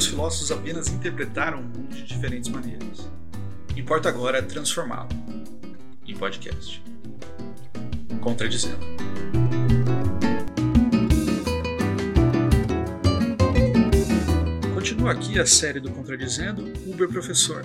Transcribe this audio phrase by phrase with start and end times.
[0.00, 3.06] os filósofos apenas interpretaram o mundo de diferentes maneiras.
[3.76, 5.10] Importa agora transformá-lo
[6.08, 6.82] em podcast.
[8.22, 8.78] Contradizendo.
[14.72, 17.62] Continua aqui a série do Contradizendo Uber Professor,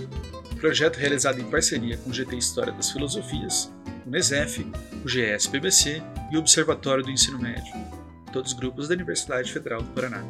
[0.60, 3.74] projeto realizado em parceria com o GT História das Filosofias,
[4.06, 4.70] o NESEF,
[5.06, 7.74] o GS-PBC e o Observatório do Ensino Médio,
[8.34, 10.22] todos grupos da Universidade Federal do Paraná.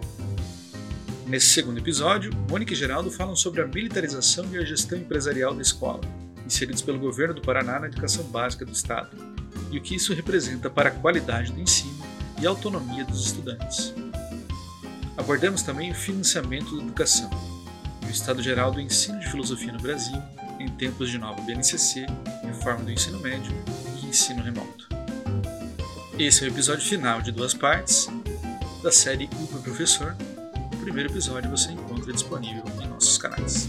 [1.26, 5.62] Nesse segundo episódio, Mônica e Geraldo falam sobre a militarização e a gestão empresarial da
[5.62, 6.02] escola,
[6.46, 9.10] inseridos pelo governo do Paraná na educação básica do Estado,
[9.72, 11.98] e o que isso representa para a qualidade do ensino
[12.40, 13.92] e a autonomia dos estudantes.
[15.18, 17.30] Abordamos também o financiamento da educação
[18.04, 20.22] e o estado geral do ensino de filosofia no Brasil
[20.60, 22.06] em tempos de nova BNCC,
[22.44, 23.52] reforma do ensino médio
[24.00, 24.88] e ensino remoto.
[26.20, 28.08] Esse é o episódio final de duas partes
[28.84, 30.16] da série Uber Professor,
[30.86, 33.67] primeiro episódio você encontra disponível em nossos canais.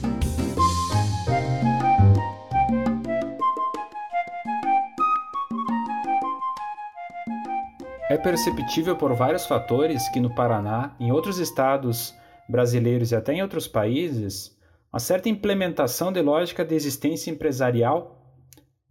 [8.10, 12.14] É perceptível por vários fatores que no Paraná, em outros estados
[12.46, 14.54] brasileiros e até em outros países,
[14.92, 18.30] uma certa implementação de lógica de existência empresarial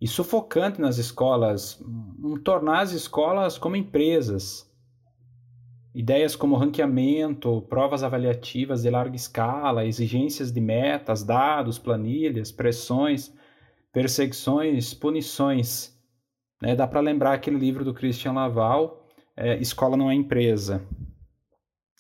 [0.02, 1.80] e sufocante nas escolas,
[2.20, 4.68] um tornar as escolas como empresas,
[5.96, 13.34] Ideias como ranqueamento, provas avaliativas de larga escala, exigências de metas, dados, planilhas, pressões,
[13.94, 15.98] perseguições, punições.
[16.62, 16.76] Né?
[16.76, 19.08] Dá para lembrar aquele livro do Christian Laval,
[19.38, 20.86] é, Escola não é empresa.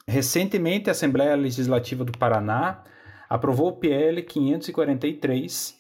[0.06, 2.84] Recentemente, a Assembleia Legislativa do Paraná
[3.30, 5.74] aprovou o PL 543,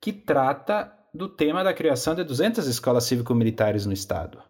[0.00, 4.49] que trata do tema da criação de 200 escolas cívico-militares no Estado.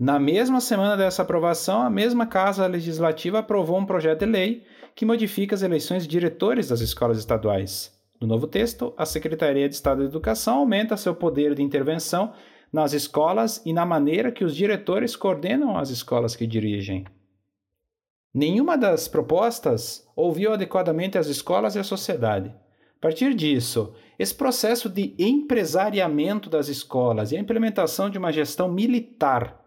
[0.00, 4.64] Na mesma semana dessa aprovação, a mesma Casa Legislativa aprovou um projeto de lei
[4.94, 7.92] que modifica as eleições de diretores das escolas estaduais.
[8.20, 12.32] No novo texto, a Secretaria de Estado da Educação aumenta seu poder de intervenção
[12.72, 17.04] nas escolas e na maneira que os diretores coordenam as escolas que dirigem.
[18.32, 22.50] Nenhuma das propostas ouviu adequadamente as escolas e a sociedade.
[22.50, 28.70] A partir disso, esse processo de empresariamento das escolas e a implementação de uma gestão
[28.70, 29.66] militar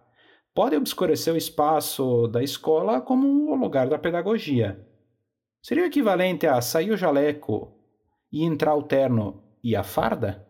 [0.54, 4.86] pode obscurecer o espaço da escola como um lugar da pedagogia.
[5.62, 7.72] Seria o equivalente a sair o jaleco
[8.32, 10.48] e entrar o terno e a farda?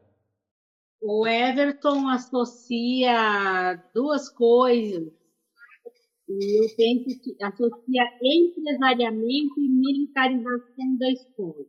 [1.01, 5.11] O Everton associa duas coisas.
[6.29, 11.65] E eu penso que associa empresariamento e militarização da escola.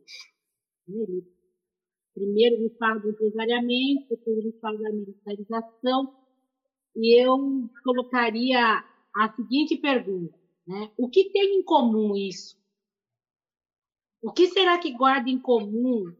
[2.13, 6.22] Primeiro ele fala do empresariamento, depois ele fala da militarização
[6.95, 8.83] e eu colocaria
[9.15, 10.37] a seguinte pergunta:
[10.67, 10.91] né?
[10.97, 12.57] o que tem em comum isso?
[14.21, 16.13] O que será que guarda em comum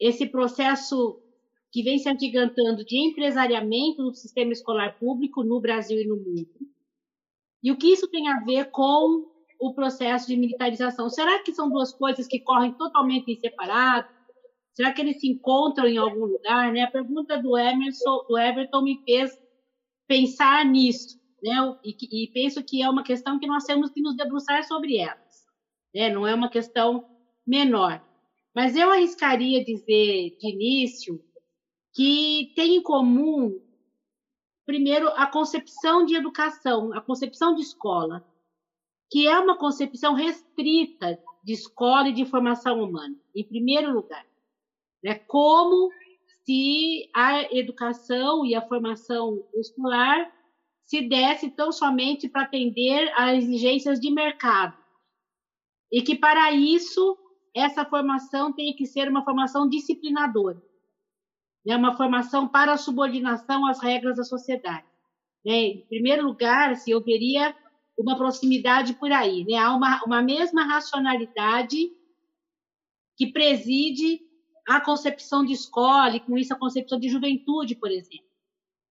[0.00, 1.22] esse processo
[1.70, 6.48] que vem se agigantando de empresariamento do sistema escolar público no Brasil e no mundo?
[7.62, 11.08] E o que isso tem a ver com o processo de militarização?
[11.10, 14.08] Será que são duas coisas que correm totalmente em separado?
[14.72, 16.72] Será que eles se encontram em algum lugar?
[16.72, 16.82] Né?
[16.82, 19.30] A pergunta do Emerson, do Everton me fez
[20.10, 21.54] pensar nisso, né?
[21.84, 25.46] E, e, penso que é uma questão que nós temos que nos debruçar sobre elas,
[25.94, 26.10] né?
[26.10, 27.08] Não é uma questão
[27.46, 28.04] menor.
[28.52, 31.24] Mas eu arriscaria dizer de início
[31.94, 33.56] que tem em comum,
[34.66, 38.26] primeiro, a concepção de educação, a concepção de escola,
[39.08, 44.26] que é uma concepção restrita de escola e de formação humana, em primeiro lugar.
[45.04, 45.14] Né?
[45.14, 45.88] Como
[46.50, 50.32] se a educação e a formação escolar
[50.84, 54.76] se desse tão somente para atender às exigências de mercado.
[55.92, 57.16] E que para isso
[57.54, 60.60] essa formação tem que ser uma formação disciplinadora,
[61.64, 61.76] né?
[61.76, 64.86] uma formação para a subordinação às regras da sociedade.
[65.44, 65.54] Né?
[65.54, 67.54] Em primeiro lugar, se eu veria
[67.96, 69.56] uma proximidade por aí, né?
[69.56, 71.92] há uma, uma mesma racionalidade
[73.16, 74.29] que preside
[74.70, 78.30] a concepção de escola e com isso a concepção de juventude, por exemplo.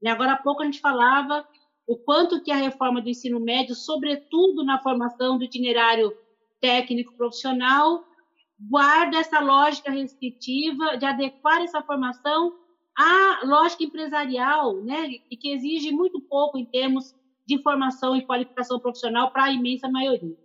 [0.06, 1.48] Agora há pouco a gente falava
[1.88, 6.12] o quanto que a reforma do ensino médio, sobretudo na formação do itinerário
[6.60, 8.04] técnico profissional,
[8.60, 12.54] guarda essa lógica restritiva de adequar essa formação
[12.98, 17.16] à lógica empresarial, né, e que exige muito pouco em termos
[17.48, 20.38] de formação e qualificação profissional para a imensa maioria.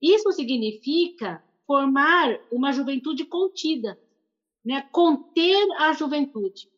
[0.00, 3.98] Isso significa formar uma juventude contida,
[4.64, 4.82] né?
[4.92, 6.68] conter a juventude,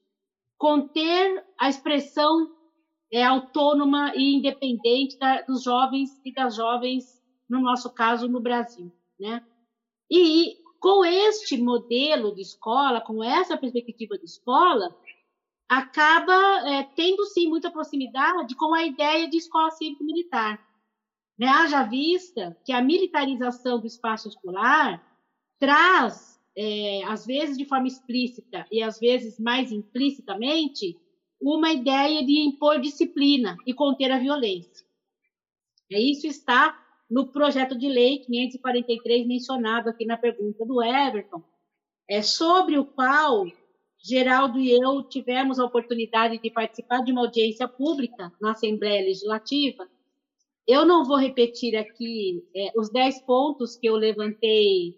[0.57, 2.55] conter a expressão
[3.13, 8.91] é, autônoma e independente da, dos jovens e das jovens, no nosso caso, no Brasil.
[9.21, 9.45] Né?
[10.11, 14.95] E com este modelo de escola, com essa perspectiva de escola,
[15.69, 20.61] acaba é, tendo sim muita proximidade com a ideia de escola cívico-militar.
[21.39, 21.47] Né?
[21.47, 25.03] Haja vista que a militarização do espaço escolar
[25.59, 30.97] traz, é, às vezes de forma explícita e às vezes mais implicitamente,
[31.41, 34.87] uma ideia de impor disciplina e conter a violência.
[35.91, 36.79] É isso está
[37.11, 41.43] no projeto de lei 543 mencionado aqui na pergunta do Everton,
[42.09, 43.47] é sobre o qual
[44.05, 49.89] Geraldo e eu tivemos a oportunidade de participar de uma audiência pública na Assembleia Legislativa.
[50.67, 54.97] Eu não vou repetir aqui é, os dez pontos que eu levantei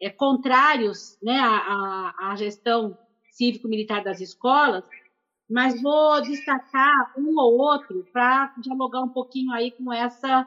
[0.00, 2.96] é, contrários né, à, à gestão
[3.32, 4.84] cívico-militar das escolas,
[5.48, 10.46] mas vou destacar um ou outro para dialogar um pouquinho aí com essa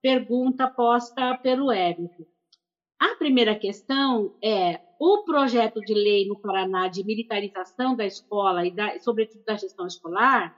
[0.00, 2.26] pergunta posta pelo Everton.
[2.98, 8.70] A primeira questão é o projeto de lei no Paraná de militarização da escola e,
[8.70, 10.56] da, sobretudo, da gestão escolar,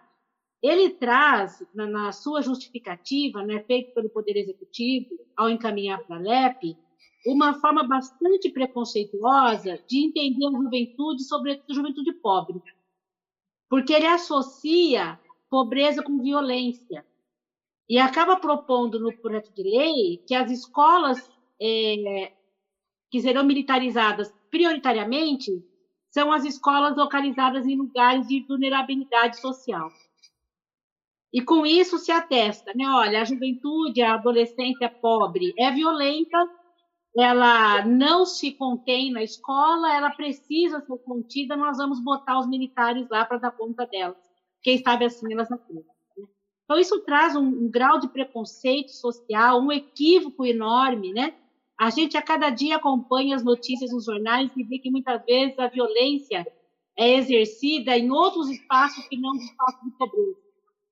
[0.62, 6.20] ele traz, na, na sua justificativa, né, feito pelo Poder Executivo, ao encaminhar para a
[6.20, 6.76] LEP,
[7.26, 12.62] uma forma bastante preconceituosa de entender a juventude, sobretudo a juventude pobre
[13.70, 15.18] porque ele associa
[15.48, 17.06] pobreza com violência
[17.88, 21.30] e acaba propondo no projeto de lei que as escolas
[21.62, 22.32] é,
[23.08, 25.64] que serão militarizadas prioritariamente
[26.10, 29.88] são as escolas localizadas em lugares de vulnerabilidade social.
[31.32, 32.84] E com isso se atesta, né?
[32.88, 36.38] Olha, a juventude, a adolescência pobre é violenta
[37.16, 43.08] ela não se contém na escola, ela precisa ser contida, nós vamos botar os militares
[43.08, 44.16] lá para dar conta delas.
[44.62, 45.84] Quem sabe assim elas aprendem.
[46.16, 46.26] Né?
[46.64, 51.34] Então, isso traz um, um, grau de preconceito social, um equívoco enorme, né?
[51.76, 55.58] A gente a cada dia acompanha as notícias nos jornais e vê que muitas vezes
[55.58, 56.46] a violência
[56.96, 60.38] é exercida em outros espaços que não espaços de pobreza.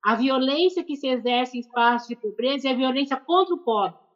[0.03, 4.08] A violência que se exerce em espaços de pobreza é a violência contra o pobre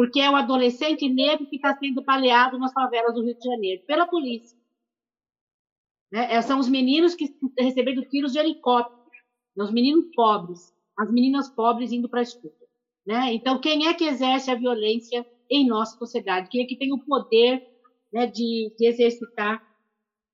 [0.00, 3.82] porque é o adolescente negro que está sendo baleado nas favelas do Rio de Janeiro,
[3.86, 4.58] pela polícia.
[6.10, 6.36] Né?
[6.36, 8.98] É, são os meninos que estão recebendo tiros de helicóptero,
[9.54, 9.62] né?
[9.62, 12.54] os meninos pobres, as meninas pobres indo para a escola.
[13.06, 13.34] Né?
[13.34, 16.48] Então, quem é que exerce a violência em nossa sociedade?
[16.48, 17.62] Quem é que tem o poder
[18.10, 19.62] né, de, de exercitar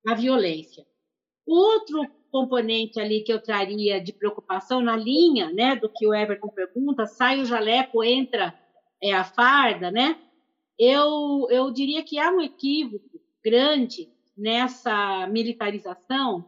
[0.06, 0.86] a violência?
[1.44, 6.50] Outro componente ali que eu traria de preocupação na linha né, do que o Everton
[6.50, 8.56] pergunta, sai o jaleco, entra
[9.02, 10.19] é a farda, né?
[10.78, 16.44] Eu, eu diria que há um equívoco grande nessa militarização,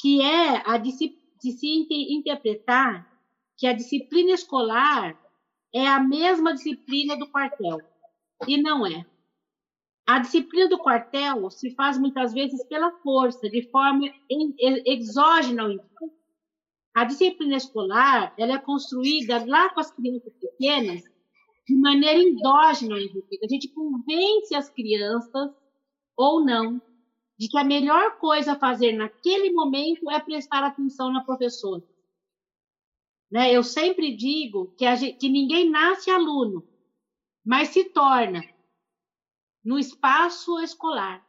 [0.00, 3.08] que é a de se, de se interpretar
[3.56, 5.18] que a disciplina escolar
[5.74, 7.80] é a mesma disciplina do quartel.
[8.46, 9.04] E não é.
[10.06, 14.08] A disciplina do quartel se faz muitas vezes pela força, de forma
[14.86, 15.70] exógena ao.
[16.94, 21.02] A disciplina escolar ela é construída lá com as crianças pequenas
[21.68, 23.38] de maneira endógena, Henrique.
[23.44, 25.50] A gente convence as crianças,
[26.16, 26.80] ou não,
[27.38, 31.84] de que a melhor coisa a fazer naquele momento é prestar atenção na professora.
[33.30, 33.52] Né?
[33.52, 36.66] Eu sempre digo que, gente, que ninguém nasce aluno,
[37.44, 38.42] mas se torna
[39.62, 41.22] no espaço escolar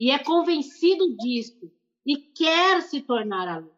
[0.00, 1.70] e é convencido disso
[2.04, 3.76] e quer se tornar aluno,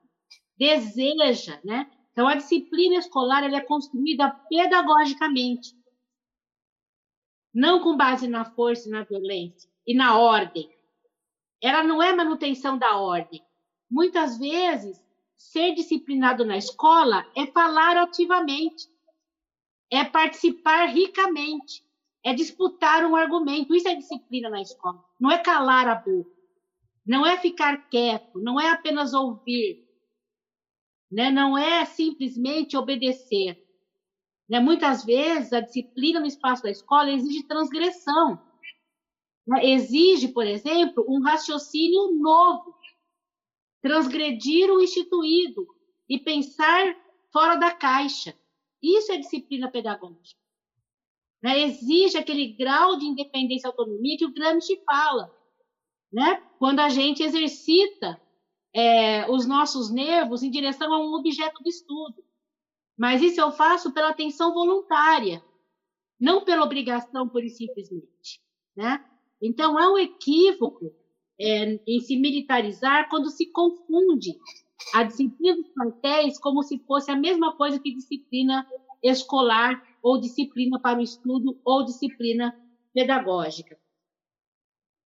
[0.56, 1.90] deseja, né?
[2.12, 5.77] Então a disciplina escolar ela é construída pedagogicamente
[7.54, 10.70] não com base na força e na violência e na ordem.
[11.60, 13.42] Ela não é manutenção da ordem.
[13.90, 15.02] Muitas vezes,
[15.36, 18.88] ser disciplinado na escola é falar ativamente,
[19.90, 21.82] é participar ricamente,
[22.22, 23.74] é disputar um argumento.
[23.74, 25.02] Isso é disciplina na escola.
[25.18, 26.30] Não é calar a boca,
[27.06, 29.88] não é ficar quieto, não é apenas ouvir,
[31.10, 31.30] né?
[31.30, 33.64] não é simplesmente obedecer.
[34.48, 34.60] Né?
[34.60, 38.40] Muitas vezes, a disciplina no espaço da escola exige transgressão.
[39.46, 39.66] Né?
[39.66, 42.74] Exige, por exemplo, um raciocínio novo,
[43.82, 45.66] transgredir o instituído
[46.08, 46.96] e pensar
[47.32, 48.34] fora da caixa.
[48.82, 50.40] Isso é disciplina pedagógica.
[51.42, 51.60] Né?
[51.60, 55.30] Exige aquele grau de independência e autonomia que o Gramsci fala.
[56.12, 56.42] Né?
[56.58, 58.20] Quando a gente exercita
[58.74, 62.24] é, os nossos nervos em direção a um objeto de estudo.
[62.98, 65.40] Mas isso eu faço pela atenção voluntária,
[66.20, 68.40] não pela obrigação, pura e simplesmente.
[68.76, 68.98] Né?
[69.40, 70.92] Então, há um equívoco
[71.40, 74.36] é, em se militarizar quando se confunde
[74.92, 78.66] a disciplina dos quartéis como se fosse a mesma coisa que disciplina
[79.02, 82.52] escolar ou disciplina para o estudo ou disciplina
[82.92, 83.78] pedagógica.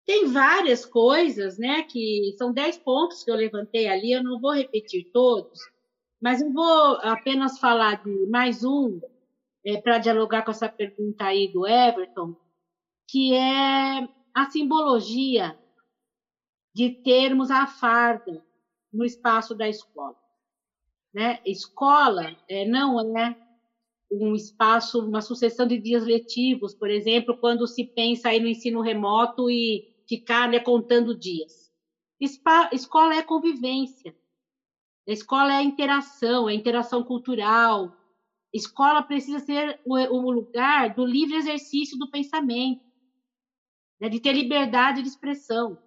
[0.06, 4.54] Tem várias coisas, né, que são dez pontos que eu levantei ali, eu não vou
[4.54, 5.60] repetir todos,
[6.22, 9.00] mas eu vou apenas falar de mais um,
[9.66, 12.36] é, para dialogar com essa pergunta aí do Everton,
[13.08, 15.58] que é a simbologia
[16.74, 18.44] de termos a farda
[18.92, 20.16] no espaço da escola.
[21.14, 21.40] Né?
[21.46, 23.36] Escola é, não é
[24.12, 28.82] um espaço, uma sucessão de dias letivos, por exemplo, quando se pensa aí no ensino
[28.82, 31.72] remoto e ficar né, contando dias.
[32.20, 34.16] escola é convivência.
[35.10, 37.92] A escola é interação, é interação cultural.
[38.54, 42.80] Escola precisa ser o, o lugar do livre exercício do pensamento,
[44.00, 45.80] né, de ter liberdade de expressão.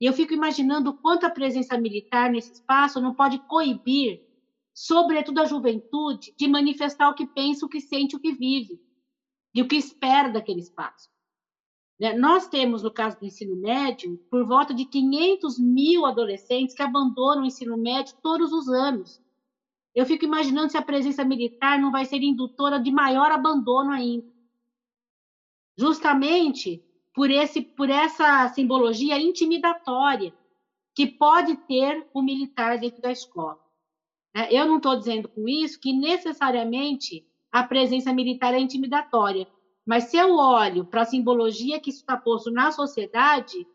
[0.00, 4.22] E eu fico imaginando quanto a presença militar nesse espaço não pode coibir,
[4.72, 8.80] sobretudo a juventude, de manifestar o que pensa, o que sente, o que vive,
[9.52, 11.09] e o que espera daquele espaço.
[12.00, 16.82] Né, nós temos, no caso do ensino médio, por volta de 500 mil adolescentes que
[16.82, 19.22] abandonam o ensino médio todos os anos.
[19.94, 24.26] Eu fico imaginando se a presença militar não vai ser indutora de maior abandono ainda.
[25.76, 26.82] Justamente
[27.14, 30.32] por, esse, por essa simbologia intimidatória
[30.94, 33.58] que pode ter o militar dentro da escola.
[34.34, 39.46] É, eu não estou dizendo com isso que necessariamente a presença militar é intimidatória,
[39.90, 43.66] mas se eu olho para a simbologia que está posto na sociedade,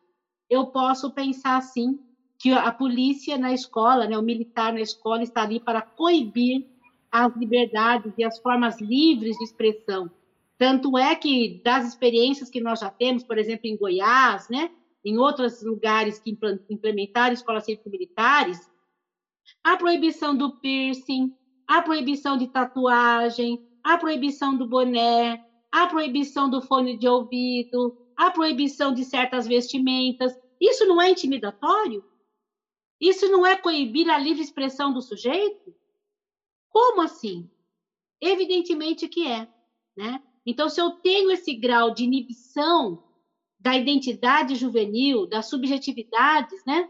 [0.49, 1.99] eu posso pensar assim
[2.39, 6.65] que a polícia na escola, né, o militar na escola está ali para coibir
[7.11, 10.09] as liberdades e as formas livres de expressão.
[10.57, 14.71] Tanto é que das experiências que nós já temos, por exemplo, em Goiás, né,
[15.03, 16.37] em outros lugares que
[16.69, 18.71] implementaram escolas cívico-militares,
[19.61, 21.35] a proibição do piercing,
[21.67, 25.43] a proibição de tatuagem, a proibição do boné,
[25.75, 30.31] a proibição do fone de ouvido, a proibição de certas vestimentas.
[30.59, 32.01] Isso não é intimidatório?
[33.01, 35.75] Isso não é coibir a livre expressão do sujeito?
[36.69, 37.49] Como assim?
[38.21, 39.47] Evidentemente que é,
[39.97, 40.19] né?
[40.45, 42.97] Então, se eu tenho esse grau de inibição
[43.59, 46.87] da identidade juvenil, das subjetividades, né?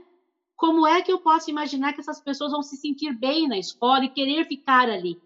[0.55, 4.05] Como é que eu posso imaginar que essas pessoas vão se sentir bem na escola
[4.05, 5.17] e querer ficar ali?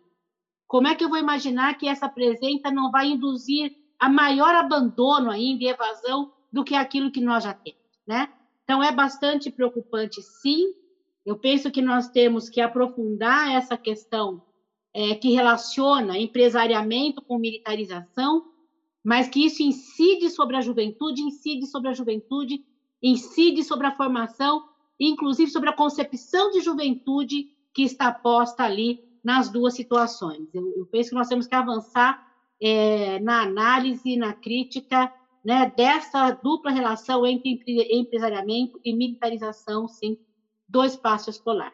[0.69, 5.31] Como é que eu vou imaginar que essa presença não vai induzir a maior abandono
[5.31, 8.31] ainda e evasão do que aquilo que nós já temos, né?
[8.63, 10.71] Então é bastante preocupante, sim.
[11.25, 14.43] Eu penso que nós temos que aprofundar essa questão
[14.93, 18.45] é, que relaciona empresariamento com militarização,
[19.03, 22.63] mas que isso incide sobre a juventude, incide sobre a juventude,
[23.01, 24.63] incide sobre a formação,
[24.99, 30.47] inclusive sobre a concepção de juventude que está posta ali nas duas situações.
[30.53, 32.25] Eu, eu penso que nós temos que avançar
[32.61, 35.11] é, na análise, na crítica
[35.43, 37.59] né, dessa dupla relação entre
[37.91, 40.17] empresariamento e militarização, sim,
[40.67, 41.73] do espaço escolar.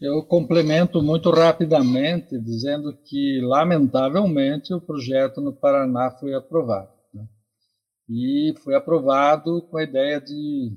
[0.00, 6.92] Eu complemento muito rapidamente, dizendo que, lamentavelmente, o projeto no Paraná foi aprovado.
[7.12, 7.26] Né?
[8.08, 10.72] E foi aprovado com a ideia de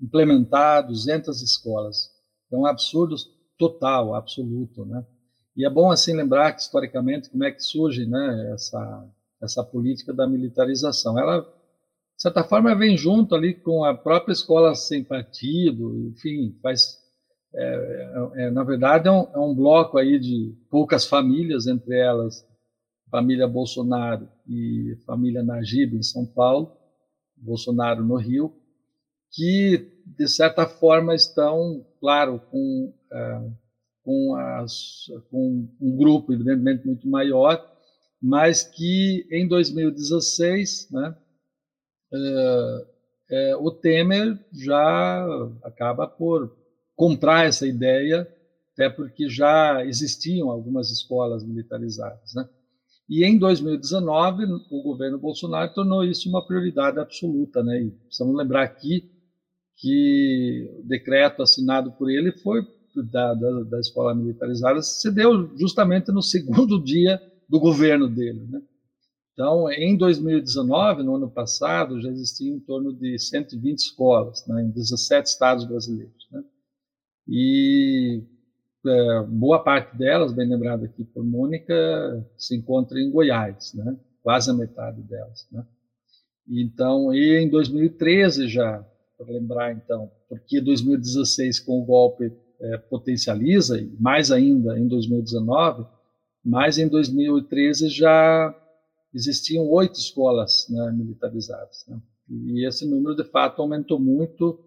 [0.00, 2.10] implementar 200 escolas.
[2.50, 3.14] É um absurdo
[3.58, 4.84] total, absoluto.
[4.84, 5.04] Né?
[5.56, 9.10] E é bom, assim, lembrar que, historicamente, como é que surge né, essa,
[9.42, 11.18] essa política da militarização.
[11.18, 17.02] Ela, de certa forma, vem junto ali com a própria escola sem partido, enfim, faz
[17.54, 22.46] é, é, na verdade, é um, é um, bloco aí de poucas famílias, entre elas
[23.10, 26.74] família Bolsonaro e família Najib em São Paulo,
[27.36, 28.54] Bolsonaro no Rio,
[29.30, 33.01] que de certa forma estão, claro, com, é,
[34.02, 37.64] com, as, com um grupo evidentemente muito maior,
[38.20, 41.16] mas que em 2016, né,
[42.12, 42.86] é,
[43.30, 45.26] é, o Temer já
[45.64, 46.56] acaba por
[46.94, 48.28] comprar essa ideia,
[48.74, 52.34] até porque já existiam algumas escolas militarizadas.
[52.34, 52.48] Né?
[53.08, 57.62] E em 2019, o governo Bolsonaro tornou isso uma prioridade absoluta.
[57.62, 57.82] Né?
[57.82, 59.10] E precisamos lembrar aqui
[59.76, 62.62] que o decreto assinado por ele foi
[62.94, 68.46] da, da, da escola militarizada, se deu justamente no segundo dia do governo dele.
[68.50, 68.60] Né?
[69.32, 74.70] Então, em 2019, no ano passado, já existiam em torno de 120 escolas né, em
[74.70, 76.28] 17 estados brasileiros.
[76.30, 76.42] Né?
[77.28, 78.22] e
[78.84, 83.96] é, boa parte delas, bem lembrado aqui por Mônica, se encontra em Goiás, né?
[84.22, 85.46] quase a metade delas.
[85.50, 85.64] Né?
[86.48, 88.84] Então, e em 2013 já,
[89.16, 92.32] para lembrar então, porque 2016 com o golpe
[92.62, 95.84] é, potencializa, e mais ainda em 2019,
[96.44, 98.54] mas em 2013 já
[99.12, 101.84] existiam oito escolas né, militarizadas.
[101.88, 102.00] Né?
[102.30, 104.58] E esse número, de fato, aumentou muito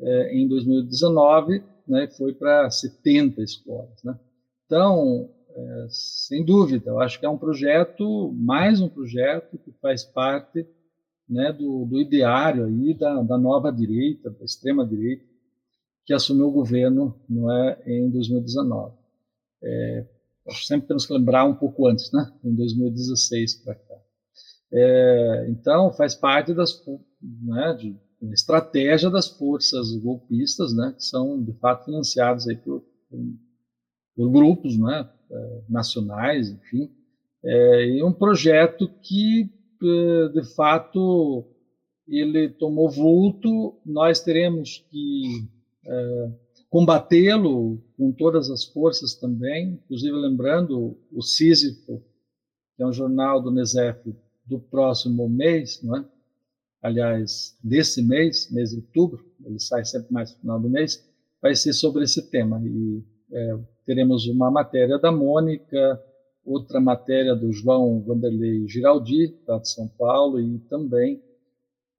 [0.00, 4.02] é, em 2019, né, foi para 70 escolas.
[4.02, 4.18] Né?
[4.66, 10.04] Então, é, sem dúvida, eu acho que é um projeto, mais um projeto que faz
[10.04, 10.66] parte
[11.28, 15.24] né, do, do ideário aí da, da nova direita, da extrema direita,
[16.04, 18.94] que assumiu o governo não é, em 2019.
[19.62, 20.06] É,
[20.64, 23.94] sempre temos que lembrar um pouco antes, né, em 2016 para cá.
[24.72, 26.82] É, então, faz parte das,
[27.20, 32.82] né, de uma estratégia das forças golpistas, né, que são, de fato, financiadas aí por,
[34.16, 36.90] por grupos né, é, nacionais, enfim,
[37.44, 39.50] é, e um projeto que,
[39.82, 41.44] é, de fato,
[42.06, 45.48] ele tomou vulto, nós teremos que
[46.70, 52.02] combatê-lo com todas as forças também, inclusive lembrando o Sísifo,
[52.76, 54.14] que é um jornal do NESEF
[54.46, 56.04] do próximo mês, não é?
[56.82, 61.08] aliás, desse mês, mês de outubro, ele sai sempre mais no final do mês,
[61.40, 62.60] vai ser sobre esse tema.
[62.64, 66.02] E é, teremos uma matéria da Mônica,
[66.44, 71.22] outra matéria do João Vanderlei Giraldi, lá de São Paulo, e também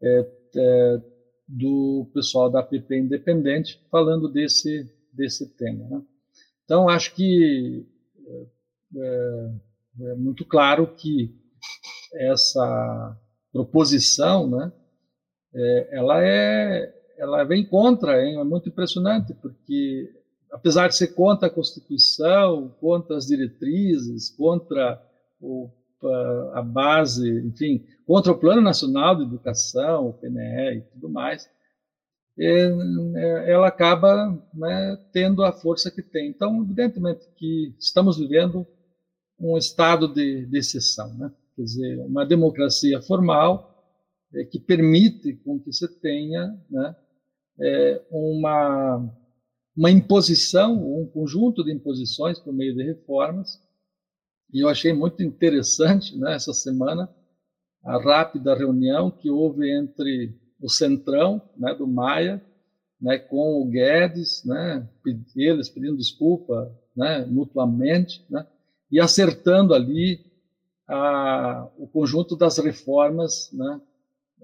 [0.01, 1.01] é, é,
[1.47, 5.88] do pessoal da PP Independente, falando desse, desse tema.
[5.89, 6.01] Né?
[6.65, 7.85] Então, acho que
[8.25, 8.45] é,
[8.97, 9.51] é,
[10.01, 11.35] é muito claro que
[12.13, 13.17] essa
[13.51, 14.71] proposição, né,
[15.53, 18.39] é, ela é, ela vem contra, hein?
[18.39, 20.09] é muito impressionante, porque
[20.51, 25.01] apesar de ser contra a Constituição, contra as diretrizes, contra
[25.39, 25.69] o,
[26.53, 31.50] a base, enfim, contra o Plano Nacional de Educação, o PNE e tudo mais,
[32.38, 36.30] é, ela acaba né, tendo a força que tem.
[36.30, 38.65] Então, evidentemente que estamos vivendo
[39.39, 41.32] um estado de, de exceção, né?
[41.56, 43.73] quer dizer, uma democracia formal
[44.34, 46.95] é, que permite com que você tenha né,
[47.60, 49.13] é, uma,
[49.75, 53.62] uma imposição, um conjunto de imposições por meio de reformas.
[54.53, 57.09] E eu achei muito interessante né, essa semana
[57.83, 62.41] a rápida reunião que houve entre o Centrão né, do Maia
[63.01, 64.87] né, com o Guedes, né,
[65.35, 68.45] eles pedindo desculpa né, mutuamente, né,
[68.91, 70.23] e acertando ali
[70.87, 73.81] a, o conjunto das reformas né,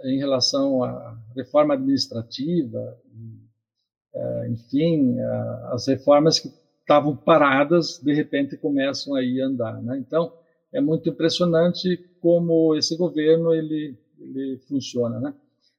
[0.06, 2.98] em relação à reforma administrativa,
[4.14, 5.18] é, enfim,
[5.72, 6.50] as reformas que
[6.90, 9.80] estavam paradas, de repente começam aí a andar.
[9.84, 10.00] Né?
[10.00, 10.34] Então,
[10.74, 15.20] é muito impressionante como esse governo ele, ele funciona.
[15.20, 15.36] Né?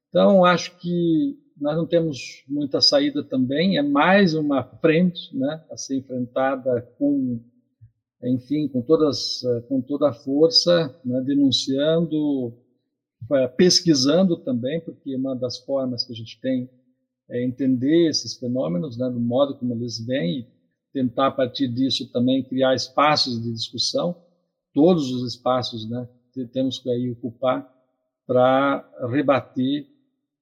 [0.09, 5.77] Então, acho que nós não temos muita saída também, é mais uma frente né, a
[5.77, 7.41] ser enfrentada com
[8.23, 12.53] enfim, com, todas, com toda a força, né, denunciando,
[13.33, 16.69] eh, pesquisando também, porque uma das formas que a gente tem
[17.31, 20.47] é entender esses fenômenos, né, do modo como eles vêm,
[20.93, 24.17] tentar, a partir disso, também criar espaços de discussão,
[24.75, 26.09] todos os espaços né,
[26.53, 27.69] temos que aí ocupar
[28.27, 29.89] para rebater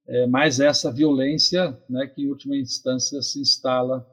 [0.07, 4.07] é, mais essa violência né, que, em última instância, se instala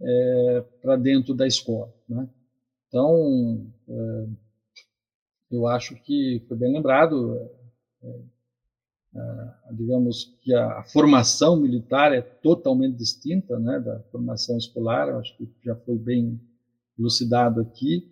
[0.00, 1.92] é, para dentro da escola.
[2.08, 2.28] Né?
[2.88, 4.26] Então, é,
[5.50, 7.48] eu acho que foi bem lembrado,
[8.02, 8.20] é,
[9.72, 15.76] digamos que a, formação militar é totalmente distinta né, da formação escolar, acho que já
[15.76, 16.40] foi bem
[16.98, 18.10] elucidado aqui,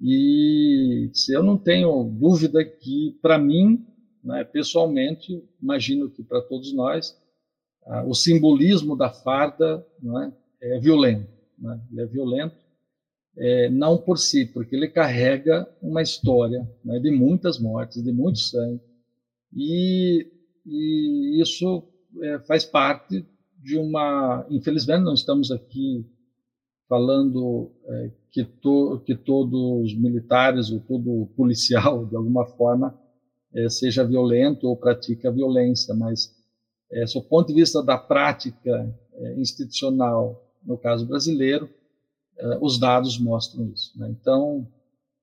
[0.00, 3.84] e eu não tenho dúvida que, para mim,
[4.22, 7.16] né, pessoalmente, imagino que para todos nós,
[8.06, 9.84] o simbolismo da farda
[10.62, 11.28] é, é violento.
[11.58, 12.68] Né, ele é violento
[13.38, 18.40] é, não por si, porque ele carrega uma história né, de muitas mortes, de muito
[18.40, 18.80] sangue,
[19.54, 20.26] e,
[20.68, 21.82] e isso
[22.22, 23.26] é, faz parte
[23.62, 24.46] de uma.
[24.50, 26.04] Infelizmente, não estamos aqui
[26.88, 32.98] falando é, que, to, que todos militares ou todo policial, de alguma forma,
[33.54, 36.34] é, seja violento ou pratica violência, mas,
[36.90, 41.68] é, do ponto de vista da prática é, institucional, no caso brasileiro,
[42.40, 43.98] uh, os dados mostram isso.
[43.98, 44.08] Né?
[44.10, 44.66] Então,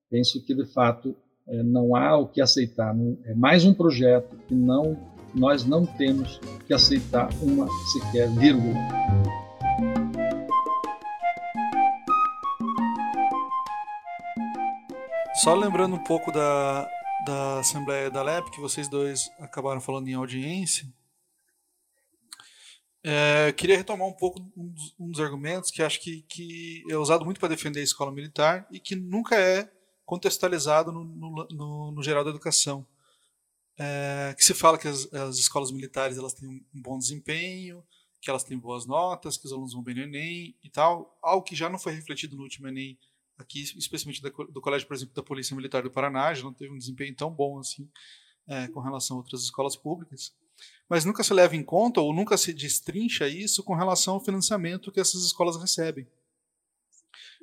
[0.10, 1.15] penso que, de fato,
[1.47, 2.95] uh, não há o que aceitar.
[3.25, 4.97] É mais um projeto que não,
[5.35, 8.73] nós não temos que aceitar uma sequer vírgula.
[15.43, 16.89] Só lembrando um pouco da,
[17.25, 20.87] da Assembleia da LEP, que vocês dois acabaram falando em audiência,
[23.03, 26.97] é, queria retomar um pouco um dos, um dos argumentos que acho que, que, é
[26.97, 29.69] usado muito para defender a escola militar e que nunca é
[30.03, 32.83] contextualizado no, no, no, no geral da educação,
[33.77, 37.83] é, que se fala que as, as, escolas militares elas têm um bom desempenho,
[38.21, 41.43] que elas têm boas notas, que os alunos vão bem no Enem e tal, algo
[41.43, 42.97] que já não foi refletido no último Enem
[43.38, 46.77] aqui, especialmente do colégio, por exemplo, da Polícia Militar do Paraná, já não teve um
[46.77, 47.89] desempenho tão bom assim
[48.47, 50.33] é, com relação a outras escolas públicas.
[50.88, 54.91] Mas nunca se leva em conta ou nunca se destrincha isso com relação ao financiamento
[54.91, 56.07] que essas escolas recebem.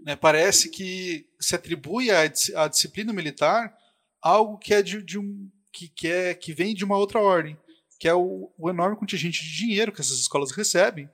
[0.04, 3.76] Né, parece que se atribui à disciplina militar
[4.20, 7.58] algo que é de, de um que, que, é, que vem de uma outra ordem,
[7.98, 11.08] que é o, o enorme contingente de dinheiro que essas escolas recebem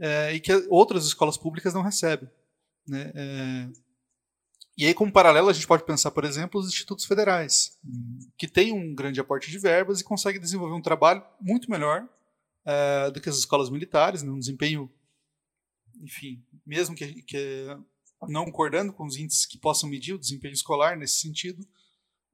[0.00, 2.28] é, e que outras escolas públicas não recebem.
[2.86, 3.12] Né?
[3.14, 3.68] É,
[4.76, 7.76] e aí, como paralelo, a gente pode pensar, por exemplo, os institutos federais,
[8.36, 12.08] que têm um grande aporte de verbas e conseguem desenvolver um trabalho muito melhor
[12.64, 14.30] é, do que as escolas militares, né?
[14.30, 14.88] um desempenho,
[16.00, 17.66] enfim, mesmo que, que
[18.28, 21.66] não concordando com os índices que possam medir o desempenho escolar nesse sentido,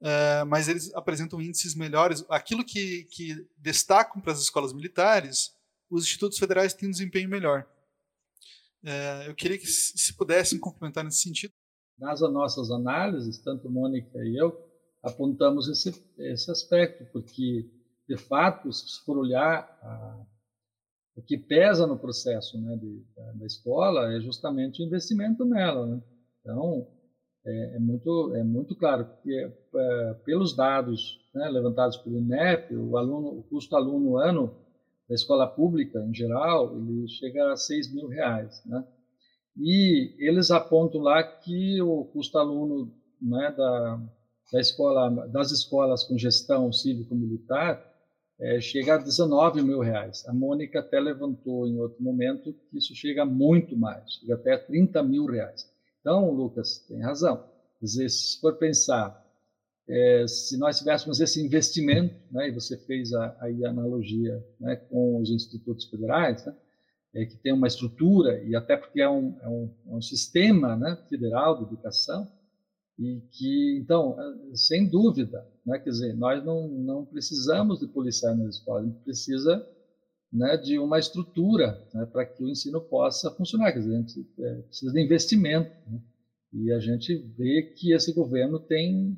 [0.01, 2.25] é, mas eles apresentam índices melhores.
[2.29, 5.53] Aquilo que, que destacam para as escolas militares,
[5.89, 7.67] os institutos federais têm um desempenho melhor.
[8.83, 11.53] É, eu queria que, se pudessem complementar nesse sentido.
[11.97, 14.53] Nas nossas análises, tanto Mônica e eu,
[15.01, 17.69] apontamos esse, esse aspecto, porque,
[18.07, 20.25] de fato, se for olhar a,
[21.15, 25.87] o que pesa no processo né, de, da, da, escola é justamente o investimento nela.
[25.87, 26.03] Né?
[26.41, 26.87] Então,
[27.45, 29.37] é, é, muito, é muito claro que,
[29.75, 34.55] é, pelos dados né, levantados pelo INEP, o, aluno, o custo aluno ano
[35.07, 38.63] da escola pública, em geral, ele chega a 6 mil reais.
[38.65, 38.83] Né?
[39.57, 44.01] E eles apontam lá que o custo aluno né, da,
[44.51, 47.93] da escola, das escolas com gestão cívico-militar
[48.39, 50.27] é, chega a 19 mil reais.
[50.27, 55.03] A Mônica até levantou em outro momento que isso chega muito mais, chega até 30
[55.03, 55.74] mil reais.
[56.05, 57.43] Então, Lucas tem razão.
[57.81, 59.25] Dizer, se for pensar,
[59.89, 65.19] é, se nós tivéssemos esse investimento, né, e você fez a, a analogia né, com
[65.19, 66.55] os institutos federais, né,
[67.15, 70.75] é, que tem uma estrutura, e até porque é um, é um, é um sistema
[70.75, 72.31] né, federal de educação,
[72.99, 74.15] e que, então,
[74.53, 79.03] sem dúvida, né, quer dizer, nós não, não precisamos de policiais nas escolas, a gente
[79.03, 79.67] precisa
[80.35, 84.27] né, de uma estrutura né, para que o ensino possa funcionar, quer dizer, a gente
[84.39, 85.71] é, precisa de investimento.
[85.89, 86.01] Né,
[86.51, 89.17] e a gente vê que esse governo tem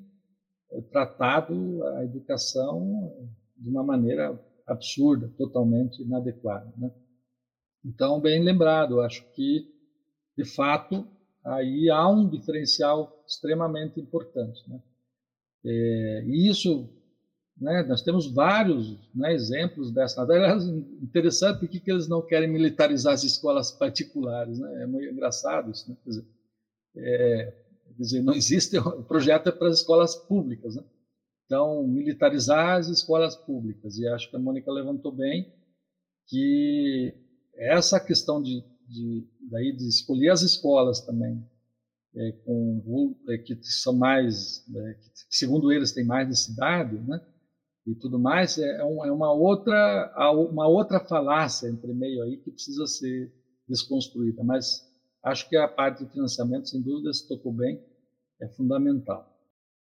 [0.72, 6.72] é, tratado a educação de uma maneira absurda, totalmente inadequada.
[6.78, 6.92] Né?
[7.84, 9.68] Então, bem lembrado, acho que,
[10.38, 11.08] de fato,
[11.44, 14.70] aí há um diferencial extremamente importante.
[14.70, 14.80] Né?
[15.66, 16.88] É, e isso,
[17.60, 20.22] né, nós temos vários né, exemplos dessa.
[20.22, 20.64] Aliás,
[21.02, 24.60] interessante porque que eles não querem militarizar as escolas particulares.
[24.60, 24.84] Né?
[24.84, 25.90] É muito engraçado isso.
[25.90, 25.98] Né?
[26.04, 26.28] Quer, dizer,
[26.98, 27.46] é,
[27.96, 30.76] quer dizer, não existe o projeto é para as escolas públicas.
[30.76, 30.84] Né?
[31.46, 33.98] Então, militarizar as escolas públicas.
[33.98, 35.52] E acho que a Mônica levantou bem
[36.28, 37.16] que
[37.56, 41.44] essa questão de, de, daí de escolher as escolas também,
[42.16, 47.20] é, com, é, que são mais, é, que, segundo eles, têm mais necessidade, né?
[47.88, 50.14] E tudo mais, é, é, um, é, uma outra
[50.52, 53.32] uma outra falácia entre meio aí que precisa ser
[53.68, 54.44] desconstruída.
[54.44, 54.86] Mas
[55.24, 57.82] acho que a parte do financiamento, sem dúvida, se tocou bem,
[58.42, 59.34] é fundamental.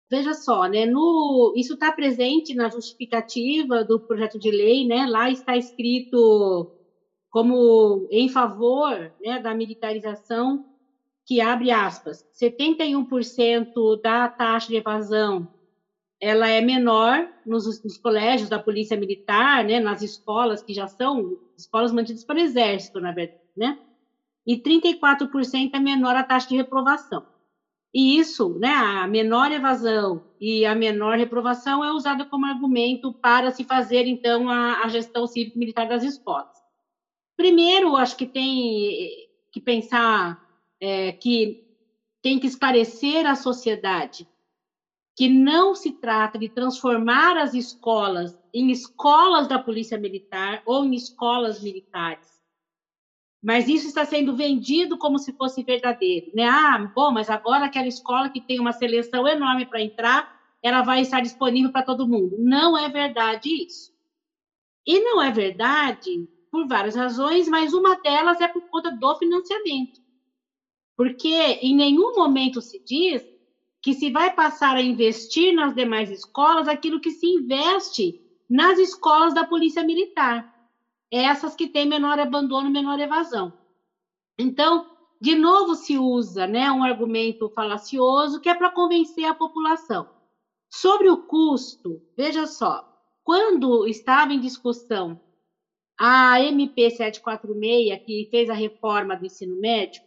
[0.09, 5.29] Veja só, né, no, isso está presente na justificativa do projeto de lei, né, lá
[5.29, 6.71] está escrito
[7.29, 8.91] como em favor
[9.23, 10.65] né, da militarização,
[11.27, 15.47] que abre aspas, 71% da taxa de evasão
[16.21, 21.37] ela é menor nos, nos, colégios da polícia militar, né, nas escolas que já são
[21.57, 23.79] escolas mantidas pelo exército, na verdade, né?
[24.45, 27.25] E 34% é menor a taxa de reprovação.
[27.93, 33.51] E isso, né, a menor evasão e a menor reprovação é usada como argumento para
[33.51, 36.59] se fazer então a, a gestão cívico militar das escolas.
[37.35, 39.09] Primeiro, acho que tem
[39.51, 40.45] que pensar
[40.79, 41.63] é, que
[42.21, 44.27] tem que esclarecer à sociedade
[45.19, 50.95] que não se trata de transformar as escolas em escolas da Polícia Militar ou em
[50.95, 52.39] escolas militares.
[53.43, 56.31] Mas isso está sendo vendido como se fosse verdadeiro.
[56.33, 56.47] Né?
[56.47, 60.25] Ah, bom, mas agora aquela escola que tem uma seleção enorme para entrar,
[60.63, 62.37] ela vai estar disponível para todo mundo.
[62.39, 63.91] Não é verdade isso.
[64.87, 69.99] E não é verdade por várias razões, mas uma delas é por conta do financiamento.
[70.95, 73.21] Porque em nenhum momento se diz
[73.81, 79.33] que se vai passar a investir nas demais escolas aquilo que se investe nas escolas
[79.33, 80.53] da Polícia Militar,
[81.11, 83.53] essas que têm menor abandono, menor evasão.
[84.37, 84.89] Então,
[85.21, 90.09] de novo se usa né, um argumento falacioso que é para convencer a população.
[90.69, 92.87] Sobre o custo, veja só,
[93.23, 95.19] quando estava em discussão
[95.99, 100.01] a MP 746, que fez a reforma do ensino médio,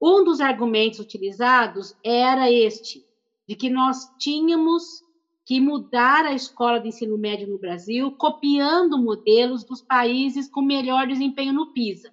[0.00, 3.04] um dos argumentos utilizados era este,
[3.48, 5.02] de que nós tínhamos
[5.44, 11.06] que mudar a escola de ensino médio no Brasil, copiando modelos dos países com melhor
[11.06, 12.12] desempenho no PISA.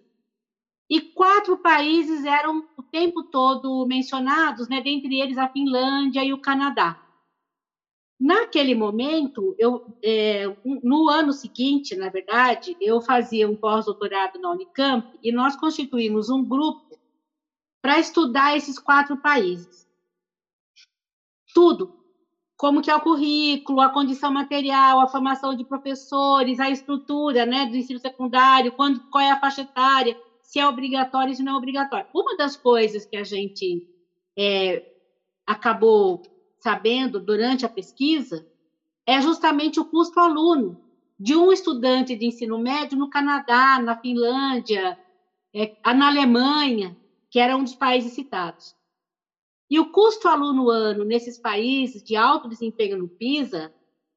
[0.90, 6.38] E quatro países eram o tempo todo mencionados, né, dentre eles a Finlândia e o
[6.38, 7.02] Canadá.
[8.18, 15.20] Naquele momento, eu, é, no ano seguinte, na verdade, eu fazia um pós-doutorado na Unicamp
[15.22, 16.85] e nós constituímos um grupo
[17.86, 19.88] para estudar esses quatro países.
[21.54, 21.96] Tudo,
[22.58, 27.68] como que é o currículo, a condição material, a formação de professores, a estrutura né,
[27.68, 31.54] do ensino secundário, quando, qual é a faixa etária, se é obrigatório e se não
[31.54, 32.08] é obrigatório.
[32.12, 33.88] Uma das coisas que a gente
[34.36, 34.84] é,
[35.46, 36.24] acabou
[36.58, 38.48] sabendo durante a pesquisa
[39.06, 40.82] é justamente o custo aluno
[41.20, 44.98] de um estudante de ensino médio no Canadá, na Finlândia,
[45.54, 46.98] é, na Alemanha,
[47.36, 48.74] que era um dos países citados.
[49.70, 53.76] E o custo aluno ano nesses países de alto desempenho no PISA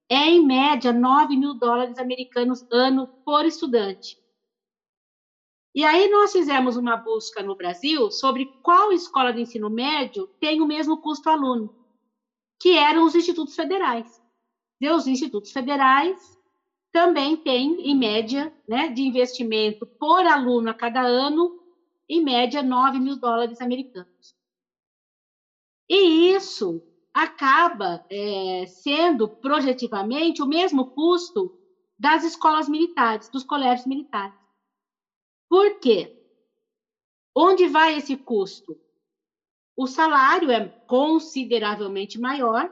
[0.08, 4.16] é, em média, 9 mil dólares americanos ano por estudante.
[5.74, 10.60] E aí nós fizemos uma busca no Brasil sobre qual escola de ensino médio tem
[10.60, 11.74] o mesmo custo aluno
[12.60, 14.22] que eram os institutos federais.
[14.80, 16.38] E os institutos federais
[16.92, 21.57] também têm, em média, né, de investimento por aluno a cada ano,
[22.08, 24.34] em média, 9 mil dólares americanos.
[25.88, 31.50] E isso acaba é, sendo projetivamente o mesmo custo
[31.98, 34.34] das escolas militares, dos colégios militares.
[35.48, 36.10] Por quê?
[37.34, 38.76] Onde vai esse custo?
[39.78, 42.68] o salário é consideravelmente maior,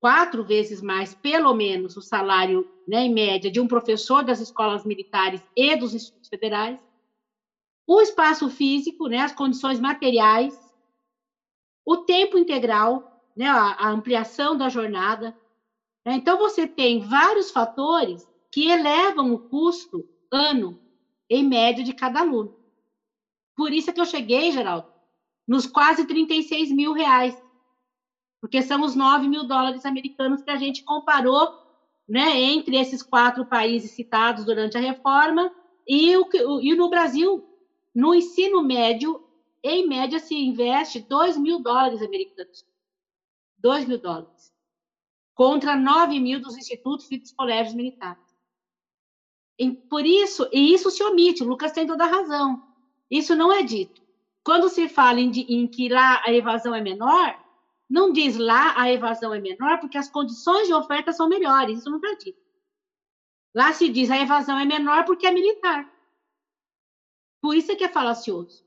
[0.00, 4.82] quatro vezes mais, pelo menos, o salário, né, em média, de um professor das escolas
[4.86, 6.80] militares e dos institutos federais.
[7.92, 10.56] O espaço físico, né, as condições materiais,
[11.84, 15.36] o tempo integral, né, a, ampliação da jornada.
[16.06, 16.14] Né?
[16.14, 20.80] Então, você tem vários fatores que elevam o custo ano,
[21.28, 22.56] em média, de cada aluno.
[23.56, 24.86] Por isso é que eu cheguei, Geraldo,
[25.44, 27.36] nos quase 36 mil reais.
[28.40, 31.58] Porque são os 9 mil dólares americanos que a gente comparou
[32.08, 35.52] né, entre esses quatro países citados durante a reforma
[35.88, 36.28] e, o,
[36.60, 37.49] e no Brasil,
[37.94, 39.22] no ensino médio,
[39.62, 42.64] em média, se investe 2 mil dólares americanos.
[43.58, 44.52] 2 mil dólares.
[45.34, 48.24] Contra 9 mil dos institutos e dos colégios militares.
[49.58, 52.62] E por isso, e isso se omite, o Lucas tem toda a razão.
[53.10, 54.00] Isso não é dito.
[54.42, 57.38] Quando se fala em, em que lá a evasão é menor,
[57.88, 61.80] não diz lá a evasão é menor porque as condições de oferta são melhores.
[61.80, 62.40] Isso não está dito.
[63.54, 65.89] Lá se diz a evasão é menor porque é militar.
[67.40, 68.64] Por isso é que é falacioso.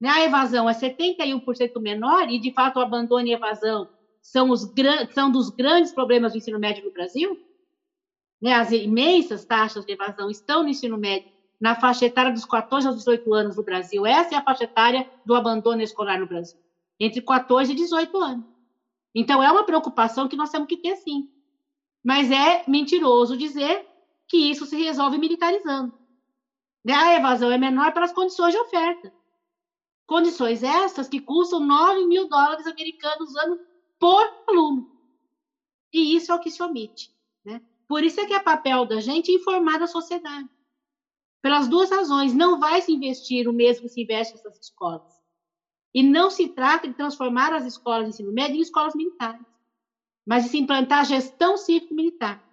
[0.00, 0.08] Né?
[0.08, 3.88] A evasão é 71% menor e, de fato, o abandono e evasão
[4.20, 4.72] são, os,
[5.12, 7.38] são dos grandes problemas do ensino médio no Brasil.
[8.40, 8.52] Né?
[8.52, 12.96] As imensas taxas de evasão estão no ensino médio na faixa etária dos 14 aos
[12.98, 14.06] 18 anos no Brasil.
[14.06, 16.58] Essa é a faixa etária do abandono escolar no Brasil,
[17.00, 18.46] entre 14 e 18 anos.
[19.14, 21.28] Então, é uma preocupação que nós temos que ter, sim.
[22.04, 23.84] Mas é mentiroso dizer
[24.28, 25.97] que isso se resolve militarizando.
[26.84, 26.94] Né?
[26.94, 29.12] A evasão é menor pelas condições de oferta.
[30.06, 33.60] Condições essas que custam 9 mil dólares americanos ano
[33.98, 34.90] por aluno.
[35.92, 37.14] E isso é o que se omite.
[37.44, 37.60] Né?
[37.86, 40.48] Por isso é que é papel da gente informar a sociedade.
[41.42, 45.18] Pelas duas razões, não vai se investir o mesmo que se investe nessas escolas.
[45.94, 49.46] E não se trata de transformar as escolas de ensino médio em escolas militares,
[50.26, 52.44] mas de se implantar a gestão cívico-militar.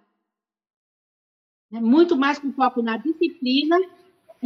[1.72, 3.76] É muito mais com foco na disciplina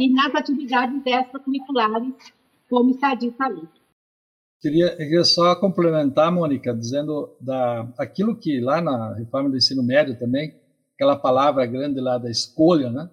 [0.01, 2.13] e nas atividades extracurriculares,
[2.69, 3.67] como está dito ali.
[4.59, 10.17] Queria, queria só complementar, Mônica, dizendo da, aquilo que lá na reforma do ensino médio
[10.17, 10.55] também,
[10.95, 13.09] aquela palavra grande lá da escolha, né?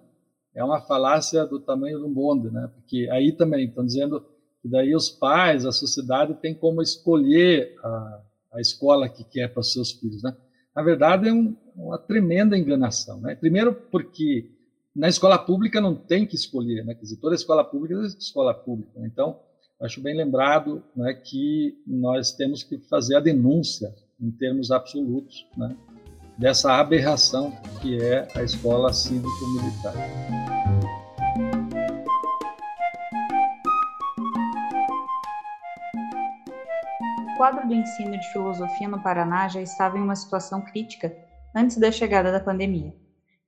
[0.55, 2.69] é uma falácia do tamanho do bonde, né?
[2.75, 4.21] Porque aí também estão dizendo
[4.61, 8.21] que daí os pais, a sociedade tem como escolher a,
[8.55, 10.35] a escola que quer para os seus filhos, né?
[10.75, 13.35] Na verdade é um, uma tremenda enganação, né?
[13.35, 14.51] Primeiro porque
[14.95, 16.95] na escola pública não tem que escolher, né?
[16.95, 18.99] Quer dizer, toda escola pública é escola pública.
[18.99, 19.07] Né?
[19.11, 19.39] Então,
[19.81, 25.75] acho bem lembrado né, que nós temos que fazer a denúncia em termos absolutos, né?
[26.37, 29.93] dessa aberração que é a escola cívico-militar.
[37.33, 41.15] O quadro do ensino de filosofia no Paraná já estava em uma situação crítica
[41.55, 42.93] antes da chegada da pandemia.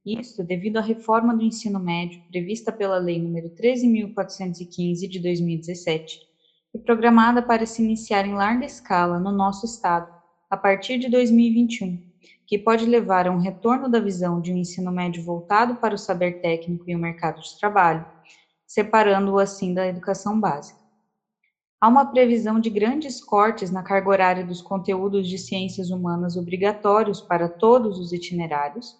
[0.03, 6.19] Isso devido à reforma do ensino médio prevista pela Lei nº 13.415 de 2017
[6.73, 10.11] e programada para se iniciar em larga escala no nosso estado
[10.49, 12.01] a partir de 2021,
[12.47, 15.99] que pode levar a um retorno da visão de um ensino médio voltado para o
[15.99, 18.03] saber técnico e o mercado de trabalho,
[18.65, 20.81] separando-o assim da educação básica.
[21.79, 27.21] Há uma previsão de grandes cortes na carga horária dos conteúdos de ciências humanas obrigatórios
[27.21, 28.99] para todos os itinerários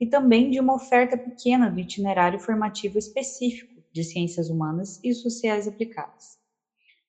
[0.00, 5.66] e também de uma oferta pequena do itinerário formativo específico de ciências humanas e sociais
[5.66, 6.38] aplicadas.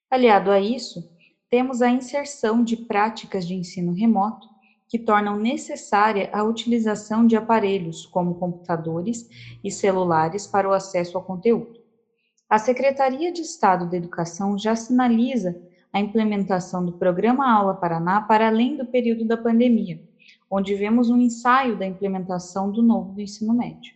[0.10, 1.10] Aliado a isso,
[1.50, 4.48] temos a inserção de práticas de ensino remoto
[4.88, 9.30] que tornam necessária a utilização de aparelhos como computadores
[9.64, 11.78] e celulares para o acesso ao conteúdo.
[12.50, 18.48] A Secretaria de Estado da Educação já sinaliza a implementação do Programa Aula Paraná para
[18.48, 20.02] além do período da pandemia,
[20.50, 23.96] onde vemos um ensaio da implementação do novo ensino médio.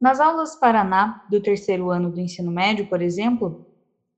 [0.00, 3.66] Nas aulas Paraná do terceiro ano do ensino médio, por exemplo,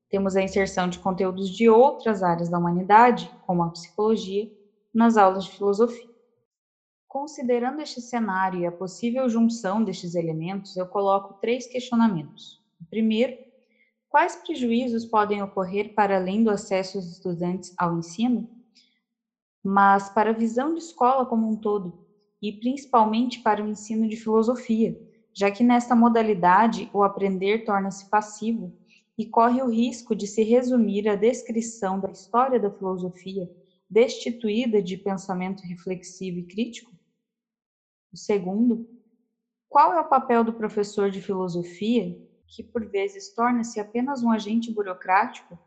[0.09, 4.51] temos a inserção de conteúdos de outras áreas da humanidade, como a psicologia,
[4.93, 6.09] nas aulas de filosofia.
[7.07, 12.61] Considerando este cenário e a possível junção destes elementos, eu coloco três questionamentos.
[12.81, 13.37] O primeiro,
[14.09, 18.49] quais prejuízos podem ocorrer para além do acesso dos estudantes ao ensino,
[19.71, 21.95] mas para a visão de escola como um todo,
[22.41, 24.97] e principalmente para o ensino de filosofia,
[25.37, 28.73] já que nesta modalidade o aprender torna-se passivo
[29.17, 33.47] e corre o risco de se resumir a descrição da história da filosofia,
[33.91, 36.97] destituída de pensamento reflexivo e crítico?
[38.11, 38.89] O segundo,
[39.69, 44.73] qual é o papel do professor de filosofia, que por vezes torna-se apenas um agente
[44.73, 45.61] burocrático,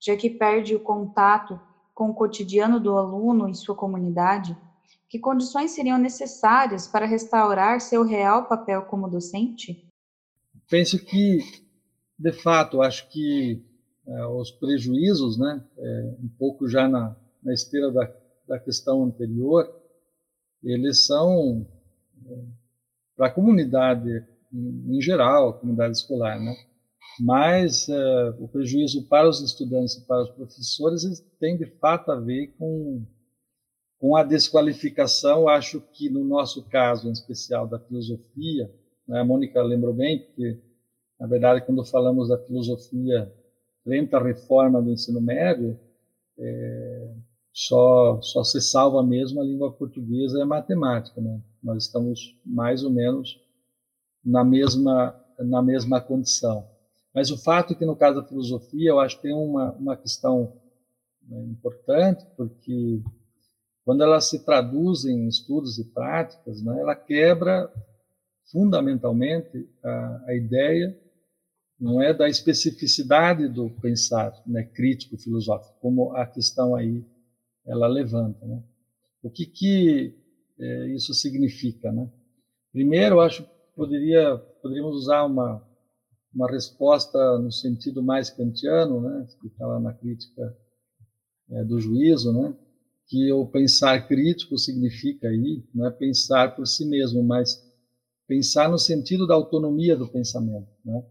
[0.00, 1.60] já que perde o contato
[1.94, 4.56] com o cotidiano do aluno em sua comunidade?
[5.08, 9.86] Que condições seriam necessárias para restaurar seu real papel como docente?
[10.68, 11.64] Penso que
[12.18, 13.62] de fato, acho que
[14.06, 18.10] é, os prejuízos, né, é, um pouco já na, na esteira da,
[18.46, 19.68] da questão anterior,
[20.62, 21.66] eles são
[22.26, 22.44] é,
[23.16, 26.54] para a comunidade em, em, geral, a comunidade escolar, né?
[27.20, 32.16] Mas é, o prejuízo para os estudantes e para os professores tem de fato a
[32.16, 33.04] ver com
[33.98, 35.48] com a desqualificação.
[35.48, 38.70] Acho que no nosso caso, em especial da filosofia,
[39.08, 40.60] né, a Mônica lembrou bem, porque
[41.18, 43.32] na verdade, quando falamos da filosofia
[43.82, 45.78] frente à reforma do ensino médio,
[46.38, 47.14] é,
[47.52, 51.20] só, só se salva mesmo a língua portuguesa e a matemática.
[51.20, 51.40] Né?
[51.62, 53.40] Nós estamos mais ou menos
[54.24, 56.68] na mesma, na mesma condição.
[57.14, 59.96] Mas o fato é que, no caso da filosofia, eu acho que tem uma, uma
[59.96, 60.60] questão
[61.28, 63.00] né, importante, porque
[63.84, 67.72] quando ela se traduz em estudos e práticas, né, ela quebra
[68.50, 70.98] fundamentalmente a, a ideia
[71.78, 77.04] não é da especificidade do pensar né, crítico filosófico, como a questão aí
[77.66, 78.44] ela levanta.
[78.46, 78.62] Né?
[79.22, 80.14] O que, que
[80.58, 81.90] é, isso significa?
[81.92, 82.10] Né?
[82.72, 85.63] Primeiro, eu acho que poderia, poderíamos usar uma,
[86.34, 90.56] uma resposta no sentido mais kantiano, né, que está lá na crítica
[91.50, 92.54] é, do juízo, né,
[93.06, 97.62] que o pensar crítico significa aí não é pensar por si mesmo, mas
[98.26, 101.04] pensar no sentido da autonomia do pensamento, né?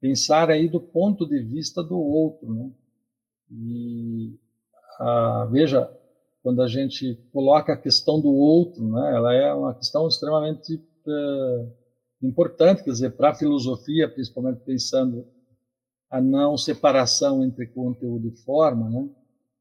[0.00, 2.70] pensar aí do ponto de vista do outro, né?
[3.52, 4.38] E
[4.98, 5.90] a, veja,
[6.42, 9.14] quando a gente coloca a questão do outro, né?
[9.14, 11.72] Ela é uma questão extremamente uh,
[12.22, 15.26] importante, quer dizer, para a filosofia, principalmente pensando
[16.10, 19.08] a não separação entre conteúdo e forma, né?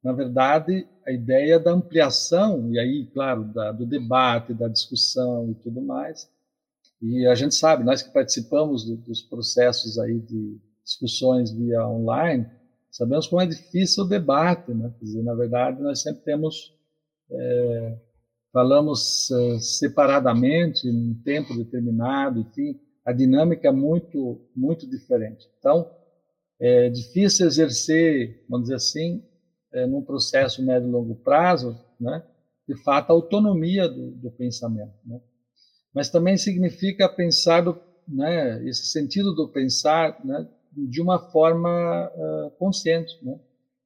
[0.03, 5.55] Na verdade, a ideia da ampliação e aí, claro, da, do debate, da discussão e
[5.55, 6.29] tudo mais,
[7.01, 12.49] e a gente sabe, nós que participamos do, dos processos aí de discussões via online,
[12.89, 14.91] sabemos como é difícil o debate, né?
[14.97, 16.73] Quer dizer, na verdade, nós sempre temos
[17.31, 17.97] é,
[18.51, 25.47] falamos é, separadamente, em um tempo determinado, enfim, a dinâmica é muito, muito diferente.
[25.59, 25.89] Então,
[26.59, 29.23] é difícil exercer, vamos dizer assim,
[29.71, 32.23] é, num processo médio e longo prazo, né,
[32.67, 34.93] de fato, a autonomia do, do pensamento.
[35.05, 35.19] Né?
[35.93, 42.51] mas também significa pensar do, né, esse sentido do pensar né, de uma forma uh,
[42.51, 43.39] consciente, né,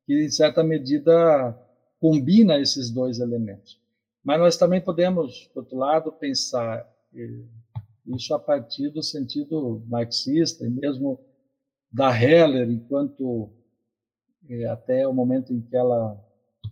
[0.05, 1.57] que em certa medida
[1.99, 3.79] combina esses dois elementos.
[4.23, 7.43] Mas nós também podemos, por outro lado, pensar eh,
[8.07, 11.19] isso a partir do sentido marxista e mesmo
[11.91, 13.49] da Heller, enquanto
[14.49, 16.17] eh, até o momento em que ela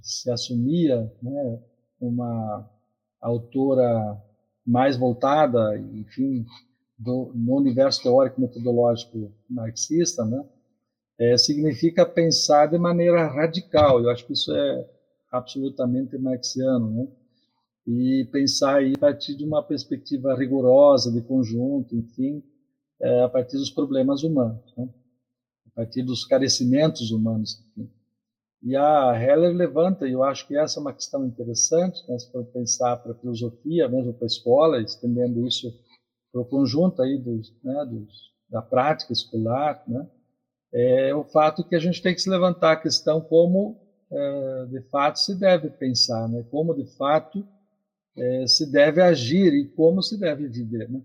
[0.01, 1.59] se assumia né,
[1.99, 2.69] uma
[3.19, 4.21] autora
[4.65, 6.45] mais voltada, enfim,
[6.97, 10.43] do, no universo teórico metodológico marxista, né?
[11.19, 13.99] É, significa pensar de maneira radical.
[13.99, 14.89] Eu acho que isso é
[15.31, 17.07] absolutamente marxiano, né?
[17.87, 22.43] E pensar aí a partir de uma perspectiva rigorosa de conjunto, enfim,
[23.01, 24.87] é, a partir dos problemas humanos, né?
[25.67, 27.89] a partir dos carecimentos humanos, enfim.
[28.63, 32.31] E a Heller levanta, e eu acho que essa é uma questão interessante, né, se
[32.31, 35.67] for pensar para a filosofia, mesmo para a escola, estendendo isso
[36.31, 40.07] para o conjunto aí dos, né, dos, da prática escolar, né,
[40.71, 44.81] é o fato que a gente tem que se levantar a questão como, é, de
[44.89, 47.43] fato, se deve pensar, né, como, de fato,
[48.17, 50.89] é, se deve agir e como se deve viver.
[50.89, 51.01] Né.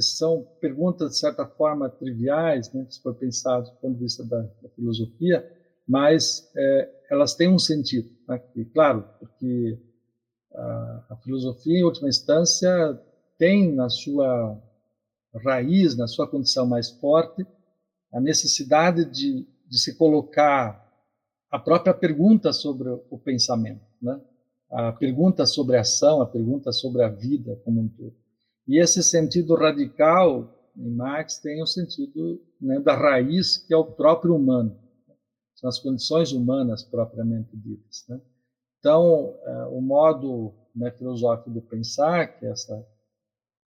[0.00, 4.42] São perguntas, de certa forma, triviais, né, se for pensar do ponto de vista da,
[4.62, 5.46] da filosofia,
[5.86, 8.10] mas é, elas têm um sentido.
[8.28, 8.42] Né?
[8.56, 9.78] E, claro, porque
[10.54, 13.00] a, a, filosofia, em última instância,
[13.38, 14.60] tem na sua
[15.44, 17.46] raiz, na sua condição mais forte,
[18.12, 20.86] a necessidade de, de se colocar
[21.50, 24.20] a própria pergunta sobre o pensamento, né?
[24.70, 28.14] A pergunta sobre a ação, a pergunta sobre a vida como um todo.
[28.66, 33.84] E esse sentido radical em Marx tem o sentido né, da raiz que é o
[33.84, 34.76] próprio humano
[35.58, 38.04] são as condições humanas propriamente ditas.
[38.08, 38.20] Né?
[38.78, 42.86] Então, é, o modo né, filosófico de pensar, que é essa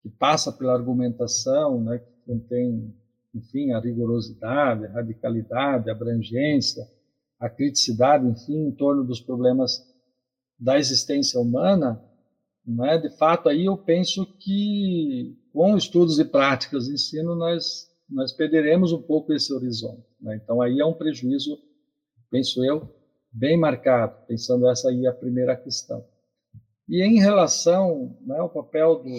[0.02, 2.94] que passa pela argumentação, né, que contém,
[3.34, 6.86] enfim, a rigorosidade, a radicalidade, a abrangência,
[7.40, 9.82] a criticidade, enfim, em torno dos problemas
[10.58, 12.02] da existência humana,
[12.84, 12.98] é?
[12.98, 18.90] de fato, aí eu penso que com estudos e práticas de ensino nós nós perderemos
[18.90, 20.02] um pouco esse horizonte.
[20.18, 20.40] Né?
[20.42, 21.58] Então aí é um prejuízo
[22.30, 22.88] penso eu,
[23.32, 26.04] bem marcado, pensando essa aí a primeira questão.
[26.88, 29.10] E em relação né, ao papel do,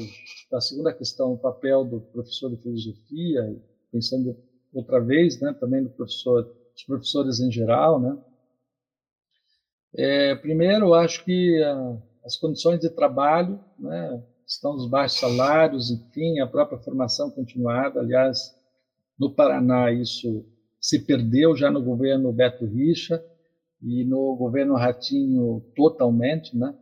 [0.52, 3.62] da segunda questão, o papel do professor de filosofia,
[3.92, 4.36] pensando
[4.74, 8.18] outra vez, né, também do professor, dos professores em geral, né,
[9.96, 16.40] é, primeiro, acho que a, as condições de trabalho, né, estão dos baixos salários, enfim,
[16.40, 18.56] a própria formação continuada, aliás,
[19.18, 20.46] no Paraná isso
[20.80, 23.24] se perdeu já no governo Beto Richa
[23.82, 26.74] e no governo Ratinho totalmente, né?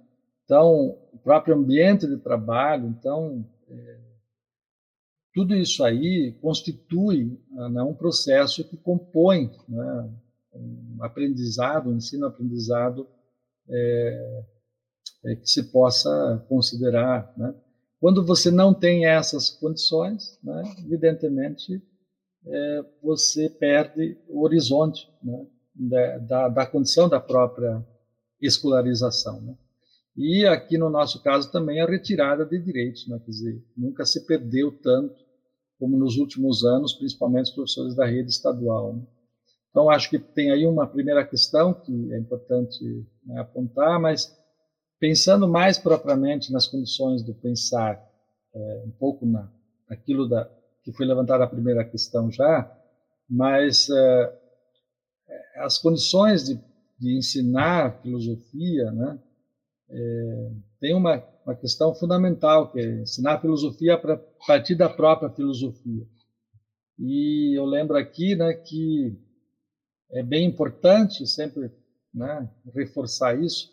[0.46, 3.98] Então, o próprio ambiente de trabalho, então, é,
[5.34, 10.10] tudo isso aí constitui né, um processo que compõe né,
[10.58, 13.08] um aprendizado, um ensino-aprendizado
[13.70, 14.46] é,
[15.26, 17.34] é, que se possa considerar.
[17.38, 17.54] Né?
[18.00, 21.82] Quando você não tem essas condições, né, evidentemente,
[22.46, 25.46] é, você perde o horizonte né,
[25.76, 27.86] da, da, da, condição da própria
[28.42, 29.42] escolarização.
[29.42, 29.58] Né?
[30.16, 33.20] E aqui no nosso caso também a retirada de direitos, né?
[33.20, 35.28] quer dizer, nunca se perdeu tanto
[35.80, 39.00] como nos últimos anos, principalmente os professores da rede estadual.
[39.70, 44.36] Então acho que tem aí uma primeira questão que é importante né, apontar, mas
[45.00, 48.02] pensando mais propriamente nas condições do pensar,
[48.54, 49.52] é, um pouco na,
[49.90, 50.50] naquilo da,
[50.84, 52.70] que foi levantada a primeira questão já,
[53.30, 54.40] mas é,
[55.58, 56.60] as condições de,
[57.00, 59.20] de, ensinar filosofia, né,
[59.90, 66.06] é, tem uma, uma questão fundamental, que é ensinar filosofia a partir da própria filosofia.
[67.00, 69.16] E eu lembro aqui né, que
[70.12, 71.72] é bem importante sempre
[72.14, 73.72] né, reforçar isso,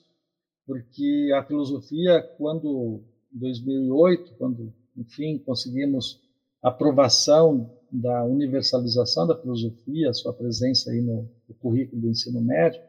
[0.66, 6.20] porque a filosofia, quando em 2008, quando enfim conseguimos
[6.62, 12.80] aprovação da universalização da filosofia, sua presença aí no, no currículo do ensino médio,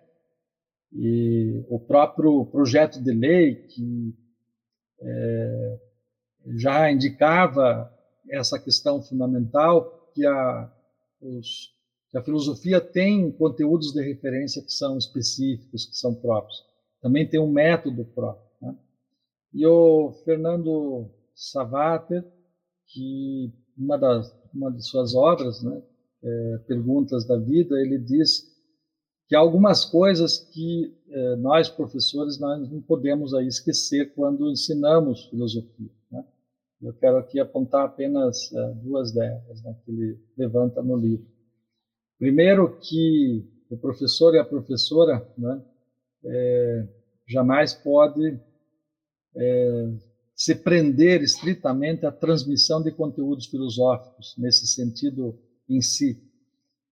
[0.92, 4.16] e o próprio projeto de lei que
[5.02, 5.80] é,
[6.56, 7.92] já indicava
[8.30, 10.72] essa questão fundamental que a,
[11.22, 11.75] os,
[12.18, 16.64] a filosofia tem conteúdos de referência que são específicos, que são próprios.
[17.02, 18.46] Também tem um método próprio.
[18.62, 18.76] Né?
[19.54, 22.24] E o Fernando Savater,
[22.88, 25.82] que uma das uma de suas obras, né,
[26.24, 28.50] é, Perguntas da Vida, ele diz
[29.28, 35.26] que há algumas coisas que é, nós professores nós não podemos aí esquecer quando ensinamos
[35.26, 35.92] filosofia.
[36.10, 36.24] Né?
[36.82, 41.35] Eu quero aqui apontar apenas é, duas delas né, que ele levanta no livro.
[42.18, 45.62] Primeiro que o professor e a professora né,
[46.24, 46.88] é,
[47.28, 48.40] jamais pode
[49.36, 49.94] é,
[50.36, 55.38] se prender estritamente à transmissão de conteúdos filosóficos, nesse sentido
[55.68, 56.22] em si.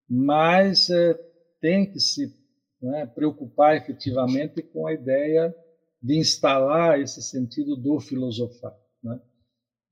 [0.10, 1.14] Mas é,
[1.62, 2.34] tem que se
[2.82, 5.56] né, preocupar efetivamente com a ideia
[6.02, 8.76] de instalar esse sentido do filosofar.
[9.02, 9.20] Né?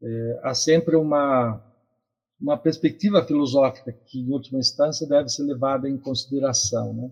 [0.03, 1.70] É, há sempre uma
[2.41, 6.93] uma perspectiva filosófica que, em última instância, deve ser levada em consideração.
[6.93, 7.11] Né?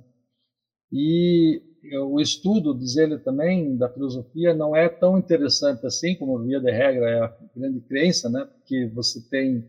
[0.91, 1.61] E
[2.01, 6.71] o estudo, diz ele também, da filosofia não é tão interessante assim, como via de
[6.71, 8.45] regra é a grande crença, né?
[8.45, 9.65] porque você tem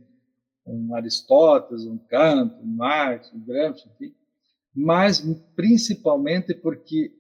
[0.67, 4.15] um Aristóteles, um Kant, um Marx, um Gramsci, enfim,
[4.75, 5.21] mas
[5.55, 7.13] principalmente porque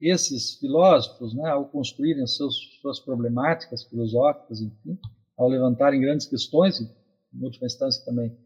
[0.00, 4.98] esses filósofos, né, ao construírem suas problemáticas filosóficas, enfim,
[5.36, 6.80] ao levantarem grandes questões,
[7.32, 8.36] em última instância também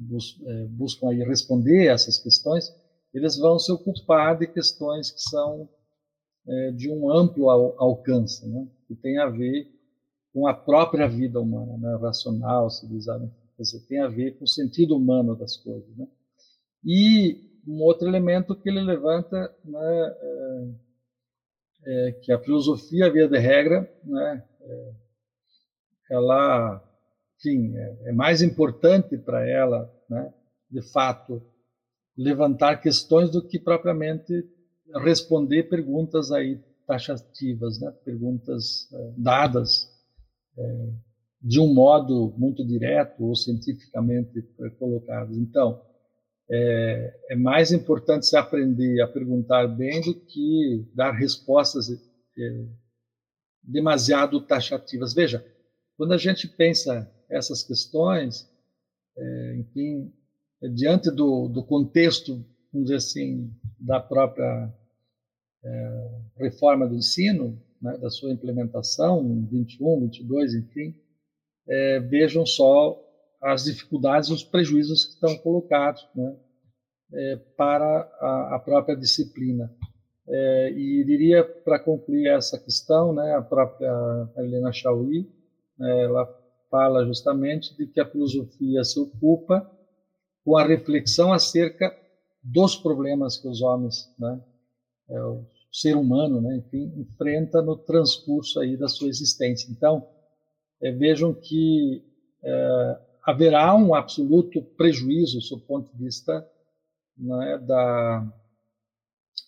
[0.00, 2.74] bus, é, buscam aí responder essas questões,
[3.12, 5.68] eles vão se ocupar de questões que são
[6.46, 9.68] é, de um amplo al, alcance, né, que tem a ver
[10.32, 14.96] com a própria vida humana, né, racional, civilizada, quer tem a ver com o sentido
[14.96, 15.94] humano das coisas.
[15.96, 16.08] Né.
[16.84, 23.38] E um outro elemento que ele levanta, né, é, é que a filosofia, via de
[23.38, 24.92] regra, né, é,
[26.10, 26.89] ela
[27.40, 30.32] enfim, é, é mais importante para ela, né,
[30.70, 31.42] de fato,
[32.16, 34.46] levantar questões do que propriamente
[35.02, 39.88] responder perguntas aí taxativas, né, perguntas é, dadas
[40.58, 40.88] é,
[41.40, 44.42] de um modo muito direto ou cientificamente
[44.78, 45.36] colocadas.
[45.38, 45.80] Então,
[46.50, 52.66] é, é, mais importante se aprender a perguntar bem do que dar respostas é,
[53.62, 55.14] demasiado taxativas.
[55.14, 55.44] Veja,
[55.96, 58.48] quando a gente pensa essas questões,
[59.16, 60.12] é, enfim,
[60.74, 64.72] diante do, do contexto, vamos dizer assim, da própria
[65.64, 70.94] é, reforma do ensino, né, da sua implementação, 21, 22, enfim,
[71.68, 73.00] é, vejam só
[73.42, 76.36] as dificuldades e os prejuízos que estão colocados né,
[77.12, 79.72] é, para a, a, própria disciplina.
[80.28, 83.90] É, e diria, para concluir essa questão, né, a própria
[84.36, 85.28] Helena Chauí,
[85.78, 86.39] né, ela
[86.70, 89.68] fala justamente de que a filosofia se ocupa
[90.44, 91.94] com a reflexão acerca
[92.42, 94.40] dos problemas que os homens, né,
[95.08, 99.70] é, o ser humano, né, enfim, enfrenta no transcurso aí da sua existência.
[99.70, 100.06] Então,
[100.80, 102.02] é, vejam que
[102.42, 106.48] é, haverá um absoluto prejuízo, do ponto de vista
[107.16, 108.26] né, da,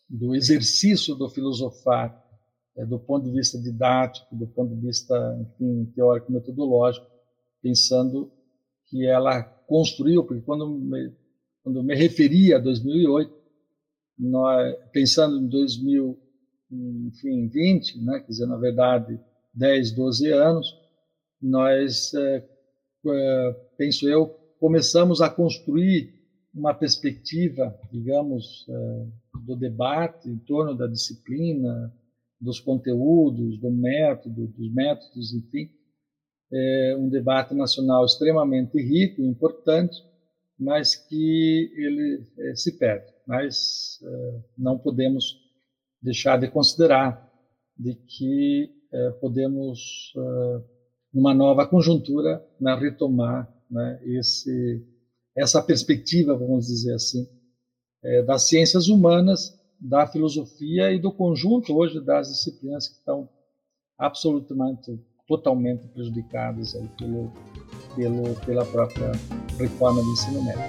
[0.08, 2.20] do exercício do filosofar,
[2.76, 7.06] é, do ponto de vista didático, do ponto de vista, enfim, teórico metodológico,
[7.62, 8.30] pensando
[8.86, 11.10] que ela construiu, porque quando me,
[11.62, 13.32] quando me referi a 2008,
[14.18, 19.18] nós, pensando em 2020, né, quer dizer, na verdade,
[19.54, 20.66] 10, 12 anos,
[21.40, 22.44] nós, é,
[23.06, 24.26] é, penso eu,
[24.58, 26.20] começamos a construir
[26.54, 29.06] uma perspectiva, digamos, é,
[29.46, 31.92] do debate em torno da disciplina,
[32.40, 35.70] dos conteúdos, do método, dos métodos, enfim,
[36.52, 39.96] é um debate nacional extremamente rico e importante,
[40.58, 43.12] mas que ele é, se perde.
[43.26, 45.36] Mas é, não podemos
[46.00, 47.30] deixar de considerar
[47.76, 50.62] de que é, podemos, é,
[51.14, 54.84] numa nova conjuntura, né, retomar né, esse,
[55.34, 57.26] essa perspectiva, vamos dizer assim,
[58.02, 63.28] é, das ciências humanas, da filosofia e do conjunto hoje das disciplinas que estão
[63.98, 64.96] absolutamente
[65.26, 67.32] totalmente prejudicadas aí pelo,
[67.94, 69.12] pelo, pela própria
[69.58, 70.62] reforma do ensino médio.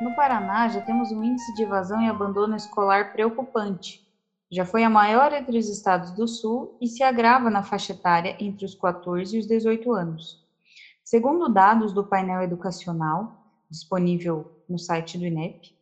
[0.00, 4.06] No Paraná, já temos um índice de evasão e abandono escolar preocupante.
[4.50, 8.36] Já foi a maior entre os estados do Sul e se agrava na faixa etária
[8.38, 10.46] entre os 14 e os 18 anos.
[11.04, 15.75] Segundo dados do painel educacional, disponível no site do INEP,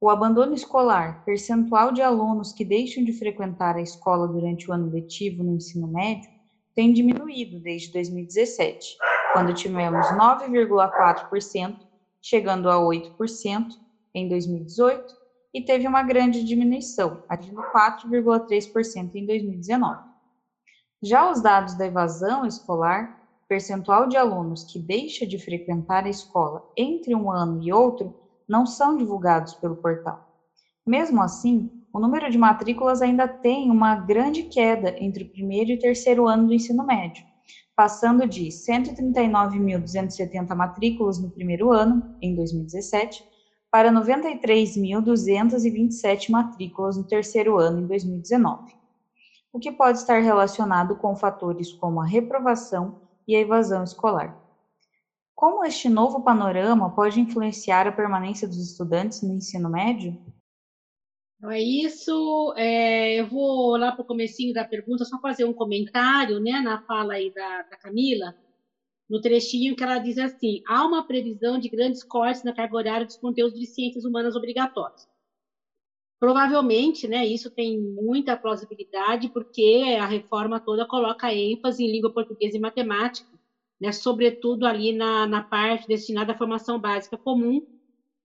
[0.00, 4.90] o abandono escolar, percentual de alunos que deixam de frequentar a escola durante o ano
[4.90, 6.30] letivo no ensino médio,
[6.74, 8.96] tem diminuído desde 2017,
[9.34, 11.76] quando tivemos 9,4%,
[12.22, 13.78] chegando a 8%
[14.14, 15.20] em 2018,
[15.52, 20.02] e teve uma grande diminuição, atingindo 4,3% em 2019.
[21.02, 26.70] Já os dados da evasão escolar, percentual de alunos que deixa de frequentar a escola
[26.76, 28.14] entre um ano e outro,
[28.50, 30.28] não são divulgados pelo portal.
[30.84, 35.78] Mesmo assim, o número de matrículas ainda tem uma grande queda entre o primeiro e
[35.78, 37.24] terceiro ano do ensino médio,
[37.76, 43.22] passando de 139.270 matrículas no primeiro ano, em 2017,
[43.70, 48.74] para 93.227 matrículas no terceiro ano, em 2019,
[49.52, 54.39] o que pode estar relacionado com fatores como a reprovação e a evasão escolar.
[55.40, 60.22] Como este novo panorama pode influenciar a permanência dos estudantes no ensino médio?
[61.44, 62.52] É isso.
[62.58, 66.82] É, eu vou lá para o comecinho da pergunta, só fazer um comentário né, na
[66.82, 68.34] fala aí da, da Camila,
[69.08, 73.06] no trechinho que ela diz assim, há uma previsão de grandes cortes na carga horária
[73.06, 75.08] dos conteúdos de ciências humanas obrigatórios.
[76.20, 82.58] Provavelmente, né, isso tem muita plausibilidade, porque a reforma toda coloca ênfase em língua portuguesa
[82.58, 83.39] e matemática,
[83.80, 87.60] né, sobretudo ali na, na parte destinada à formação básica comum,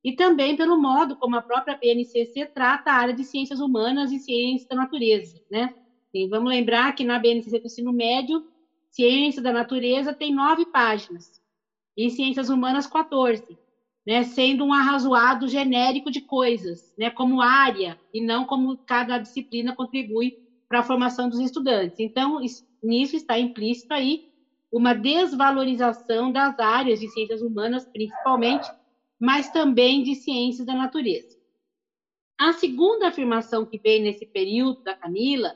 [0.04, 4.20] e também pelo modo como a própria BNCC trata a área de ciências humanas e
[4.20, 5.40] ciências da natureza.
[5.50, 5.70] Né?
[6.14, 8.44] E vamos lembrar que na BNCC do ensino médio,
[8.92, 11.42] ciência da natureza tem nove páginas,
[11.98, 13.58] e ciências humanas, 14
[14.06, 19.74] né, sendo um arrazoado genérico de coisas, né, como área, e não como cada disciplina
[19.76, 20.38] contribui
[20.68, 22.00] para a formação dos estudantes.
[22.00, 22.40] Então,
[22.84, 24.22] nisso está implícito aí
[24.76, 28.70] uma desvalorização das áreas de ciências humanas, principalmente,
[29.18, 31.38] mas também de ciências da natureza.
[32.38, 35.56] A segunda afirmação que vem nesse período da Camila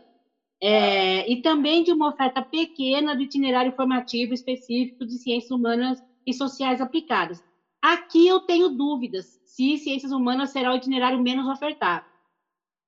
[0.64, 6.34] é, e também de uma oferta pequena do itinerário formativo específico de ciências humanas e
[6.34, 7.44] sociais aplicadas.
[7.82, 12.06] Aqui eu tenho dúvidas se ciências humanas será o itinerário menos ofertado.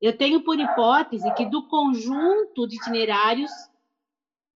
[0.01, 3.51] Eu tenho por hipótese que do conjunto de itinerários,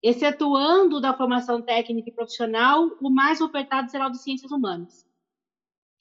[0.03, 5.05] excetuando da formação técnica e profissional, o mais ofertado será o de ciências humanas.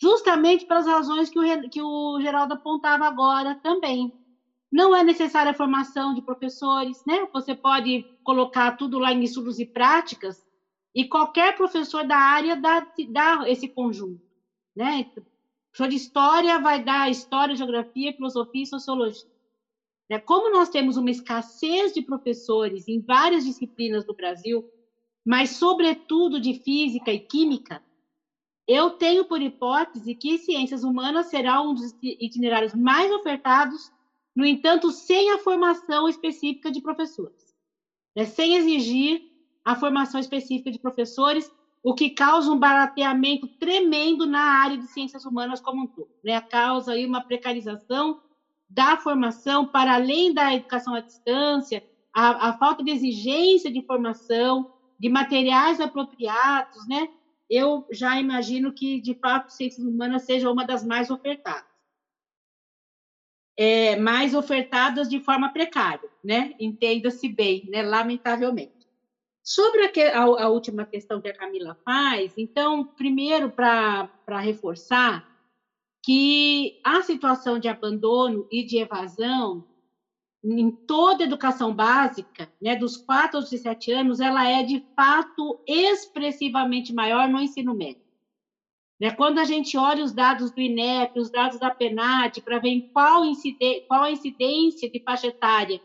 [0.00, 4.12] Justamente pelas razões que o, que o Geraldo apontava agora também.
[4.72, 7.28] Não é necessária a formação de professores, né?
[7.32, 10.44] Você pode colocar tudo lá em estudos e práticas,
[10.94, 14.20] e qualquer professor da área dá, dá esse conjunto.
[14.74, 15.04] Né?
[15.70, 19.31] Professor de história vai dar história, geografia, filosofia e sociologia.
[20.12, 20.18] Né?
[20.18, 24.62] Como nós temos uma escassez de professores em várias disciplinas do Brasil,
[25.24, 27.82] mas sobretudo de física e química,
[28.68, 33.90] eu tenho por hipótese que ciências humanas será um dos itinerários mais ofertados,
[34.36, 37.56] no entanto, sem a formação específica de professores,
[38.14, 38.26] né?
[38.26, 39.22] sem exigir
[39.64, 41.50] a formação específica de professores,
[41.82, 46.10] o que causa um barateamento tremendo na área de ciências humanas como um todo.
[46.22, 46.38] Né?
[46.38, 48.20] Causa aí uma precarização
[48.72, 54.72] da formação, para além da educação à distância, a, a falta de exigência de formação,
[54.98, 57.08] de materiais apropriados, né?
[57.50, 61.70] Eu já imagino que, de fato, ciências humanas seja uma das mais ofertadas.
[63.58, 66.54] É, mais ofertadas de forma precária, né?
[66.58, 67.82] Entenda-se bem, né?
[67.82, 68.72] Lamentavelmente.
[69.42, 74.08] Sobre a, a, a, última questão que a Camila faz, então, primeiro, para
[74.40, 75.31] reforçar
[76.02, 79.64] que a situação de abandono e de evasão
[80.44, 85.60] em toda a educação básica, né, dos 4 aos 17 anos, ela é de fato
[85.66, 88.02] expressivamente maior no ensino médio.
[89.00, 92.90] Né, quando a gente olha os dados do INEP, os dados da PENAD, para ver
[92.92, 93.22] qual,
[93.86, 95.80] qual a incidência de faixa etária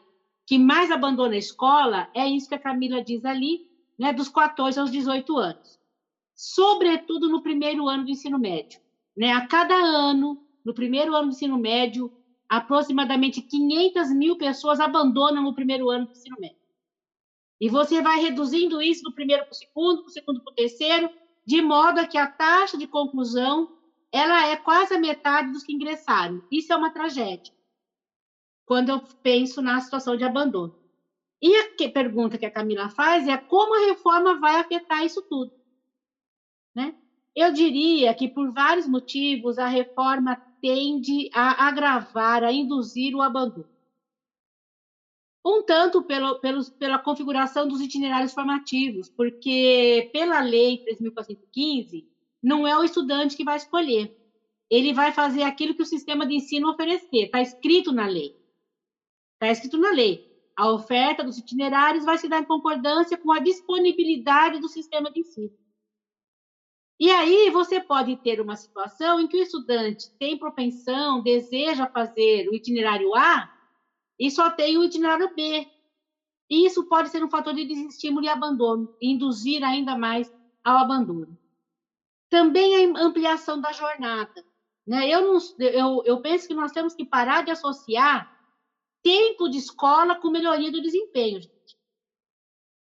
[0.47, 3.67] que mais abandona a escola é isso que a Camila diz ali,
[3.99, 5.79] né, dos 14 aos 18 anos.
[6.33, 8.79] Sobretudo no primeiro ano do ensino médio.
[9.17, 9.31] Né?
[9.31, 12.11] A cada ano, no primeiro ano do ensino médio,
[12.47, 16.57] aproximadamente 500 mil pessoas abandonam o primeiro ano do ensino médio.
[17.59, 21.09] E você vai reduzindo isso do primeiro para o segundo, do segundo para o terceiro,
[21.43, 23.67] de modo a que a taxa de conclusão
[24.11, 26.41] ela é quase a metade dos que ingressaram.
[26.51, 27.51] Isso é uma tragédia
[28.67, 30.75] quando eu penso na situação de abandono.
[31.41, 35.51] E a pergunta que a Camila faz é como a reforma vai afetar isso tudo.
[37.37, 43.69] Eu diria que, por vários motivos, a reforma tende a agravar, a induzir o abandono.
[45.45, 46.39] Um tanto pelo,
[46.79, 52.07] pela configuração dos itinerários formativos, porque pela lei 3.415,
[52.41, 54.17] não é o estudante que vai escolher.
[54.67, 58.35] Ele vai fazer aquilo que o sistema de ensino oferecer, está escrito na lei.
[59.33, 60.27] Está escrito na lei.
[60.55, 65.19] A oferta dos itinerários vai se dar em concordância com a disponibilidade do sistema de
[65.19, 65.66] ensino.
[66.99, 72.47] E aí você pode ter uma situação em que o estudante tem propensão, deseja fazer
[72.49, 73.47] o itinerário A
[74.19, 75.67] e só tem o itinerário B.
[76.49, 80.31] E isso pode ser um fator de desestímulo e abandono, induzir ainda mais
[80.63, 81.37] ao abandono.
[82.29, 84.31] Também a ampliação da jornada.
[84.85, 85.07] Né?
[85.09, 88.27] Eu, não, eu, eu penso que nós temos que parar de associar
[89.03, 91.41] tempo de escola com melhoria do desempenho.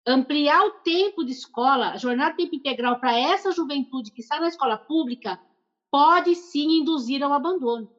[0.07, 4.39] Ampliar o tempo de escola, a jornada de tempo integral para essa juventude que está
[4.39, 5.39] na escola pública,
[5.91, 7.91] pode sim induzir ao abandono.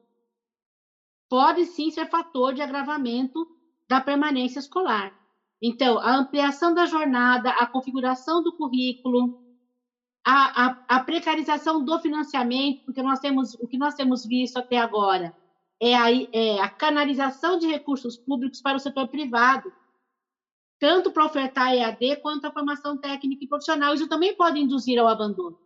[1.29, 3.47] Pode sim ser fator de agravamento
[3.87, 5.13] da permanência escolar.
[5.61, 9.43] Então, a ampliação da jornada, a configuração do currículo,
[10.25, 14.77] a, a, a, precarização do financiamento, porque nós temos o que nós temos visto até
[14.77, 15.35] agora
[15.79, 19.71] é a, é a canalização de recursos públicos para o setor privado,
[20.79, 23.93] tanto para ofertar EAD quanto a formação técnica e profissional.
[23.93, 25.59] Isso também pode induzir ao abandono.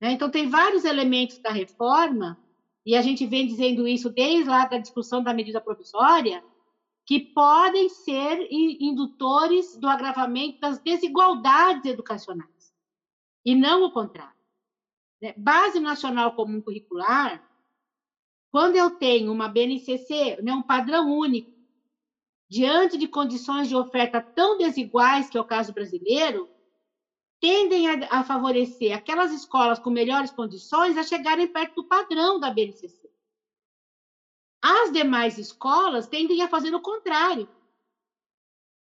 [0.00, 0.12] Né?
[0.12, 2.38] Então, tem vários elementos da reforma,
[2.84, 6.44] e a gente vem dizendo isso desde lá da discussão da medida provisória,
[7.06, 12.74] que podem ser indutores do agravamento das desigualdades educacionais,
[13.44, 14.34] e não o contrário.
[15.22, 15.34] Né?
[15.36, 17.42] Base Nacional Comum Curricular,
[18.50, 21.53] quando eu tenho uma BNCC, né, um padrão único,
[22.48, 26.48] diante de condições de oferta tão desiguais, que é o caso brasileiro,
[27.40, 32.50] tendem a, a favorecer aquelas escolas com melhores condições a chegarem perto do padrão da
[32.50, 33.10] BNCC.
[34.62, 37.48] As demais escolas tendem a fazer o contrário,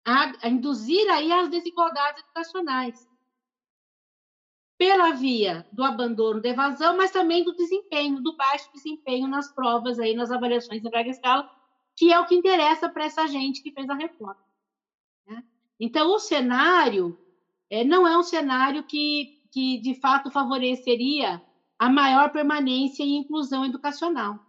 [0.06, 3.10] a, induzir aí as desigualdades educacionais.
[4.78, 10.00] Pela via do abandono da evasão, mas também do desempenho, do baixo desempenho nas provas,
[10.00, 11.61] aí, nas avaliações em larga escala,
[12.02, 14.44] que é o que interessa para essa gente que fez a reforma.
[15.28, 15.44] Né?
[15.80, 17.16] Então, o cenário
[17.70, 21.40] é, não é um cenário que, que, de fato, favoreceria
[21.78, 24.40] a maior permanência e inclusão educacional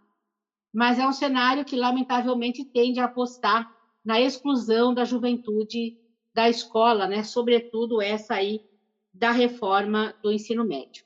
[0.73, 3.71] mas é um cenário que, lamentavelmente, tende a apostar
[4.03, 5.95] na exclusão da juventude
[6.33, 7.23] da escola, né?
[7.23, 8.65] sobretudo essa aí
[9.13, 11.05] da reforma do ensino médio.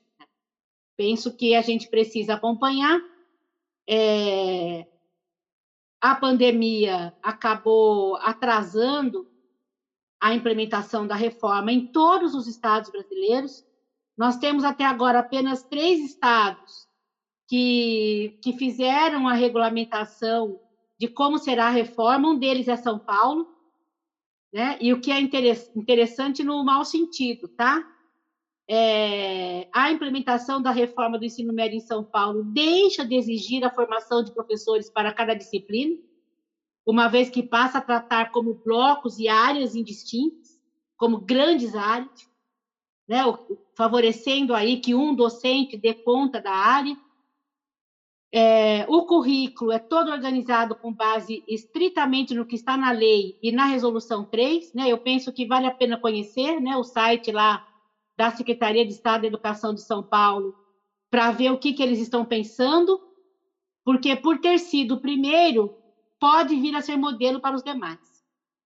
[0.96, 2.98] Penso que a gente precisa acompanhar.
[3.86, 4.86] É...
[6.00, 9.28] A pandemia acabou atrasando
[10.20, 13.64] a implementação da reforma em todos os estados brasileiros.
[14.16, 16.88] Nós temos até agora apenas três estados
[17.48, 20.60] que, que fizeram a regulamentação
[20.98, 22.28] de como será a reforma.
[22.28, 23.48] Um deles é São Paulo,
[24.52, 24.76] né?
[24.80, 27.84] E o que é interessante no mau sentido, tá?
[28.70, 33.70] É, a implementação da reforma do ensino médio em São Paulo deixa de exigir a
[33.70, 35.96] formação de professores para cada disciplina,
[36.84, 40.60] uma vez que passa a tratar como blocos e áreas indistintas,
[40.98, 42.28] como grandes áreas,
[43.08, 43.22] né?
[43.74, 46.94] favorecendo aí que um docente dê conta da área.
[48.30, 53.50] É, o currículo é todo organizado com base estritamente no que está na lei e
[53.50, 54.92] na resolução 3, né?
[54.92, 57.66] Eu penso que vale a pena conhecer, né, o site lá
[58.18, 60.52] da Secretaria de Estado da Educação de São Paulo
[61.08, 63.00] para ver o que, que eles estão pensando,
[63.84, 65.72] porque por ter sido o primeiro,
[66.18, 68.00] pode vir a ser modelo para os demais.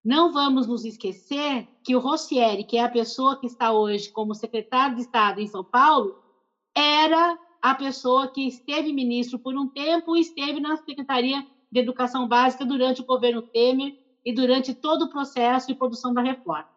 [0.03, 4.33] Não vamos nos esquecer que o Rossieri, que é a pessoa que está hoje como
[4.33, 6.19] secretário de Estado em São Paulo,
[6.75, 12.27] era a pessoa que esteve ministro por um tempo e esteve na Secretaria de Educação
[12.27, 13.95] Básica durante o governo Temer
[14.25, 16.72] e durante todo o processo de produção da reforma.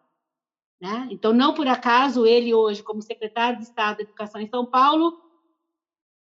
[0.80, 1.08] Né?
[1.10, 5.18] Então, não por acaso ele hoje, como secretário de Estado de Educação em São Paulo,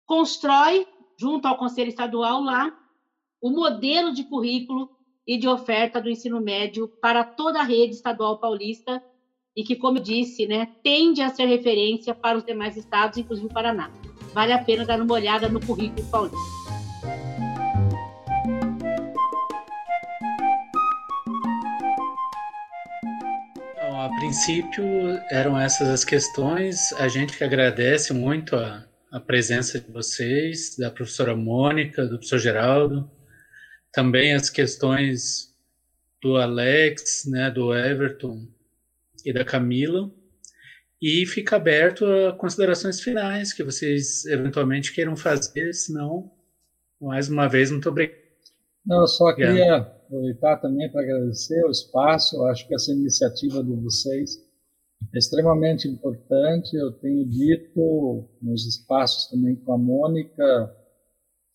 [0.06, 0.86] constrói,
[1.18, 2.76] junto ao Conselho Estadual lá,
[3.40, 4.88] o modelo de currículo
[5.26, 9.04] e de oferta do ensino médio para toda a rede estadual paulista
[9.54, 13.48] e que, como eu disse, né, tende a ser referência para os demais estados, inclusive
[13.48, 13.90] o Paraná
[14.32, 16.67] vale a pena dar uma olhada no currículo paulista.
[24.08, 24.84] A princípio
[25.30, 26.92] eram essas as questões.
[26.94, 32.38] A gente que agradece muito a, a presença de vocês, da professora Mônica, do professor
[32.38, 33.10] Geraldo,
[33.92, 35.54] também as questões
[36.22, 38.48] do Alex, né, do Everton
[39.24, 40.10] e da Camila.
[41.00, 46.32] E fica aberto a considerações finais que vocês eventualmente queiram fazer, senão,
[47.00, 48.18] mais uma vez, muito obrigado.
[48.84, 53.62] Não, eu só queria aproveitar também para agradecer o espaço, eu acho que essa iniciativa
[53.62, 54.36] de vocês
[55.14, 56.74] é extremamente importante.
[56.74, 60.74] Eu tenho dito nos espaços também com a Mônica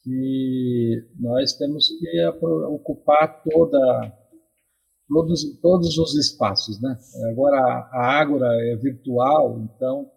[0.04, 4.14] que nós temos que ocupar toda
[5.08, 6.82] todos, todos os espaços.
[6.82, 6.98] Né?
[7.32, 7.60] Agora,
[7.92, 10.10] a Ágora é virtual, então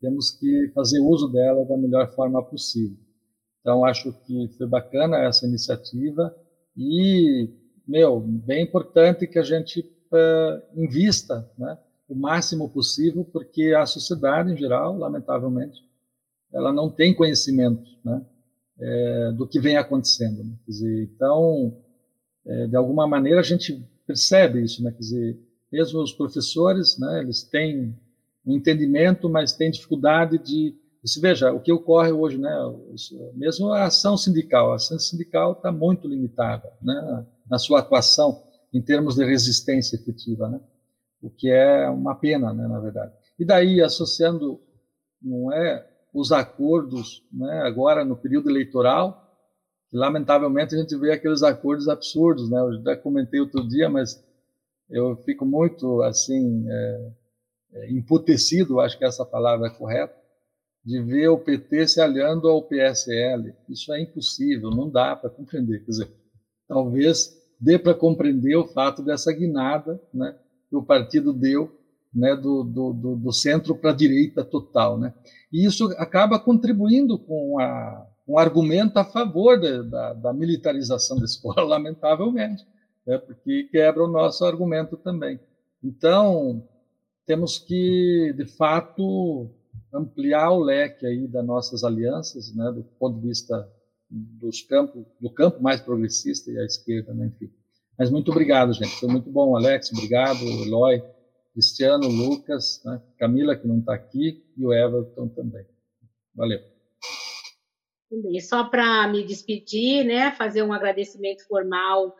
[0.00, 2.96] temos que fazer uso dela da melhor forma possível.
[3.60, 6.34] Então, acho que foi bacana essa iniciativa
[6.76, 7.48] e,
[7.92, 11.76] meu, bem importante que a gente uh, invista né,
[12.08, 15.86] o máximo possível, porque a sociedade, em geral, lamentavelmente,
[16.50, 18.24] ela não tem conhecimento né,
[18.80, 20.42] é, do que vem acontecendo.
[20.42, 20.54] Né?
[20.66, 21.76] Dizer, então,
[22.46, 24.90] é, de alguma maneira, a gente percebe isso, né?
[24.90, 25.38] Quer dizer,
[25.70, 27.20] mesmo os professores, né?
[27.20, 27.94] Eles têm
[28.44, 32.50] um entendimento, mas têm dificuldade de você veja o que ocorre hoje, né?
[33.34, 37.26] Mesmo a ação sindical, a ação sindical está muito limitada, né?
[37.52, 38.42] Na sua atuação
[38.72, 40.58] em termos de resistência efetiva, né?
[41.20, 42.66] O que é uma pena, né?
[42.66, 43.12] Na verdade.
[43.38, 44.58] E daí associando
[45.20, 49.22] não é os acordos, né, agora no período eleitoral,
[49.92, 52.58] lamentavelmente a gente vê aqueles acordos absurdos, né?
[52.58, 54.22] Eu já comentei outro dia, mas
[54.88, 57.12] eu fico muito assim é,
[57.74, 60.14] é, emputecido, acho que essa palavra é correta,
[60.82, 63.54] de ver o PT se aliando ao PSL.
[63.68, 65.84] Isso é impossível, não dá para compreender.
[65.84, 66.10] Quer dizer,
[66.66, 70.34] talvez dê para compreender o fato dessa guinada, né,
[70.68, 71.70] que o partido deu,
[72.12, 75.14] né, do, do, do centro para a direita total, né.
[75.52, 81.24] E isso acaba contribuindo com a um argumento a favor da, da, da militarização da
[81.24, 82.66] escola, lamentavelmente,
[83.06, 85.38] né, porque quebra o nosso argumento também.
[85.82, 86.66] Então,
[87.24, 89.50] temos que, de fato,
[89.94, 93.68] ampliar o leque aí das nossas alianças, né, do ponto de vista
[94.12, 97.50] dos campos, do campo mais progressista e à esquerda, né, enfim.
[97.98, 98.90] Mas muito obrigado, gente.
[99.00, 99.90] Foi muito bom, Alex.
[99.92, 101.02] Obrigado, Eloy,
[101.52, 105.64] Cristiano, Lucas, né, Camila, que não está aqui, e o Everton também.
[106.34, 106.60] Valeu.
[108.30, 112.14] E só para me despedir, né, fazer um agradecimento formal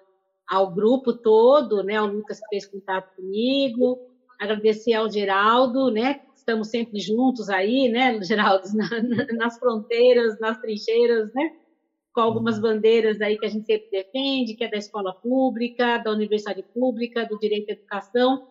[0.48, 3.98] ao grupo todo, né, ao Lucas que fez contato comigo,
[4.40, 8.88] agradecer ao Geraldo, né, estamos sempre juntos aí, né, Geraldo, na,
[9.36, 11.52] nas fronteiras, nas trincheiras, né,
[12.12, 16.10] com algumas bandeiras aí que a gente sempre defende, que é da escola pública, da
[16.10, 18.48] universidade pública, do direito à educação,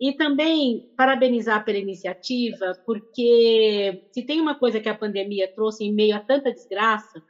[0.00, 5.92] e também parabenizar pela iniciativa, porque se tem uma coisa que a pandemia trouxe em
[5.92, 7.22] meio a tanta desgraça,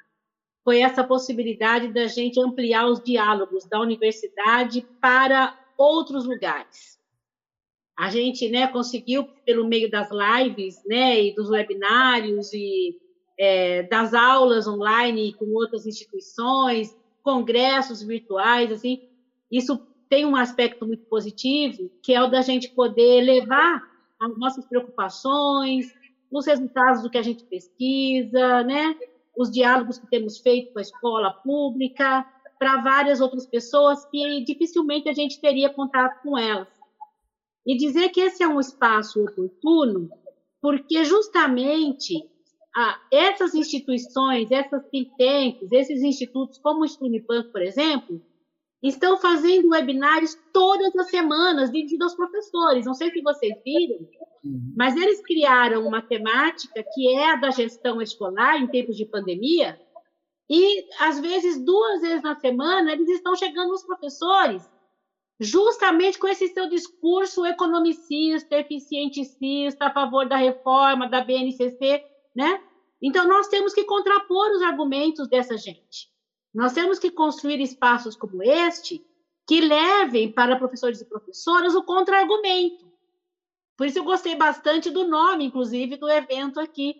[0.63, 6.99] foi essa possibilidade da gente ampliar os diálogos da universidade para outros lugares.
[7.99, 12.97] A gente né, conseguiu, pelo meio das lives né, e dos webinários e
[13.39, 19.09] é, das aulas online com outras instituições, congressos virtuais, assim,
[19.51, 23.83] isso tem um aspecto muito positivo, que é o da gente poder levar
[24.21, 25.87] as nossas preocupações,
[26.31, 28.97] os resultados do que a gente pesquisa, né,
[29.37, 32.27] os diálogos que temos feito com a escola pública,
[32.59, 36.69] para várias outras pessoas que dificilmente a gente teria contato com elas.
[37.65, 40.11] E dizer que esse é um espaço oportuno,
[40.61, 42.29] porque justamente
[42.81, 48.23] ah, essas instituições, essas think tanks, esses institutos, como o Streambank, por exemplo,
[48.81, 52.87] estão fazendo webinários todas as semanas, dirigidos aos professores.
[52.87, 53.99] Não sei se vocês viram,
[54.45, 54.73] uhum.
[54.77, 59.77] mas eles criaram uma temática que é a da gestão escolar em tempos de pandemia,
[60.49, 64.63] e às vezes duas vezes na semana eles estão chegando nos professores
[65.41, 72.05] justamente com esse seu discurso economicista, eficienticista, a favor da reforma, da BNCC,
[72.37, 72.61] né?
[73.03, 76.09] Então, nós temos que contrapor os argumentos dessa gente.
[76.53, 79.05] Nós temos que construir espaços como este
[79.47, 82.87] que levem para professores e professoras o contra-argumento.
[83.77, 86.97] Por isso eu gostei bastante do nome, inclusive, do evento aqui,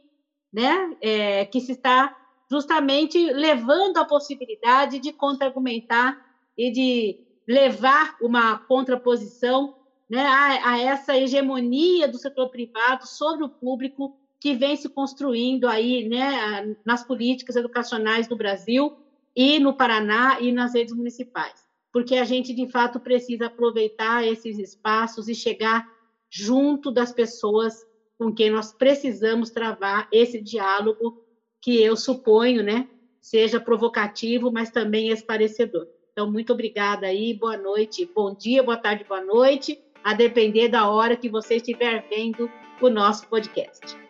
[0.53, 0.97] né?
[1.01, 2.17] É, que se está
[2.51, 6.25] justamente levando a possibilidade de contra-argumentar
[6.57, 9.77] e de levar uma contraposição
[10.09, 15.67] né, a, a, essa hegemonia do setor privado sobre o público que vem se construindo
[15.67, 18.97] aí né, nas políticas educacionais do Brasil
[19.35, 21.67] e no Paraná e nas redes municipais.
[21.93, 25.87] Porque a gente, de fato, precisa aproveitar esses espaços e chegar
[26.31, 27.75] junto das pessoas
[28.19, 31.17] com quem nós precisamos travar esse diálogo
[31.61, 32.89] que eu suponho, né,
[33.21, 35.87] seja provocativo, mas também esclarecedor.
[36.13, 40.89] Então, muito obrigada aí, boa noite, bom dia, boa tarde, boa noite, a depender da
[40.89, 44.08] hora que você estiver vendo o nosso podcast.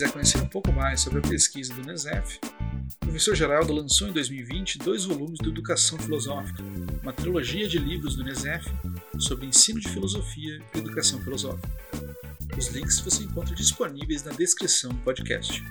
[0.00, 4.12] Quiser conhecer um pouco mais sobre a pesquisa do NESEF, o professor Geraldo lançou em
[4.12, 6.62] 2020 dois volumes do Educação Filosófica,
[7.02, 8.66] uma trilogia de livros do NESEF
[9.18, 11.68] sobre ensino de filosofia e educação filosófica.
[12.56, 15.62] Os links você encontra disponíveis na descrição do podcast.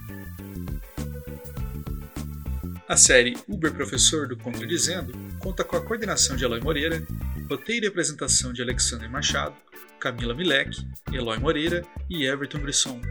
[2.87, 7.03] A série Uber Professor do Contradizendo conta com a coordenação de Eloy Moreira,
[7.49, 9.55] roteiro e apresentação de Alexandre Machado,
[9.99, 13.01] Camila Milek, Eloy Moreira e Everton Brisson,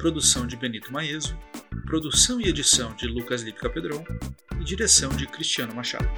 [0.00, 1.36] produção de Benito Maeso
[1.84, 4.02] produção e edição de Lucas Lipka Pedron
[4.58, 6.08] e direção de Cristiano Machado.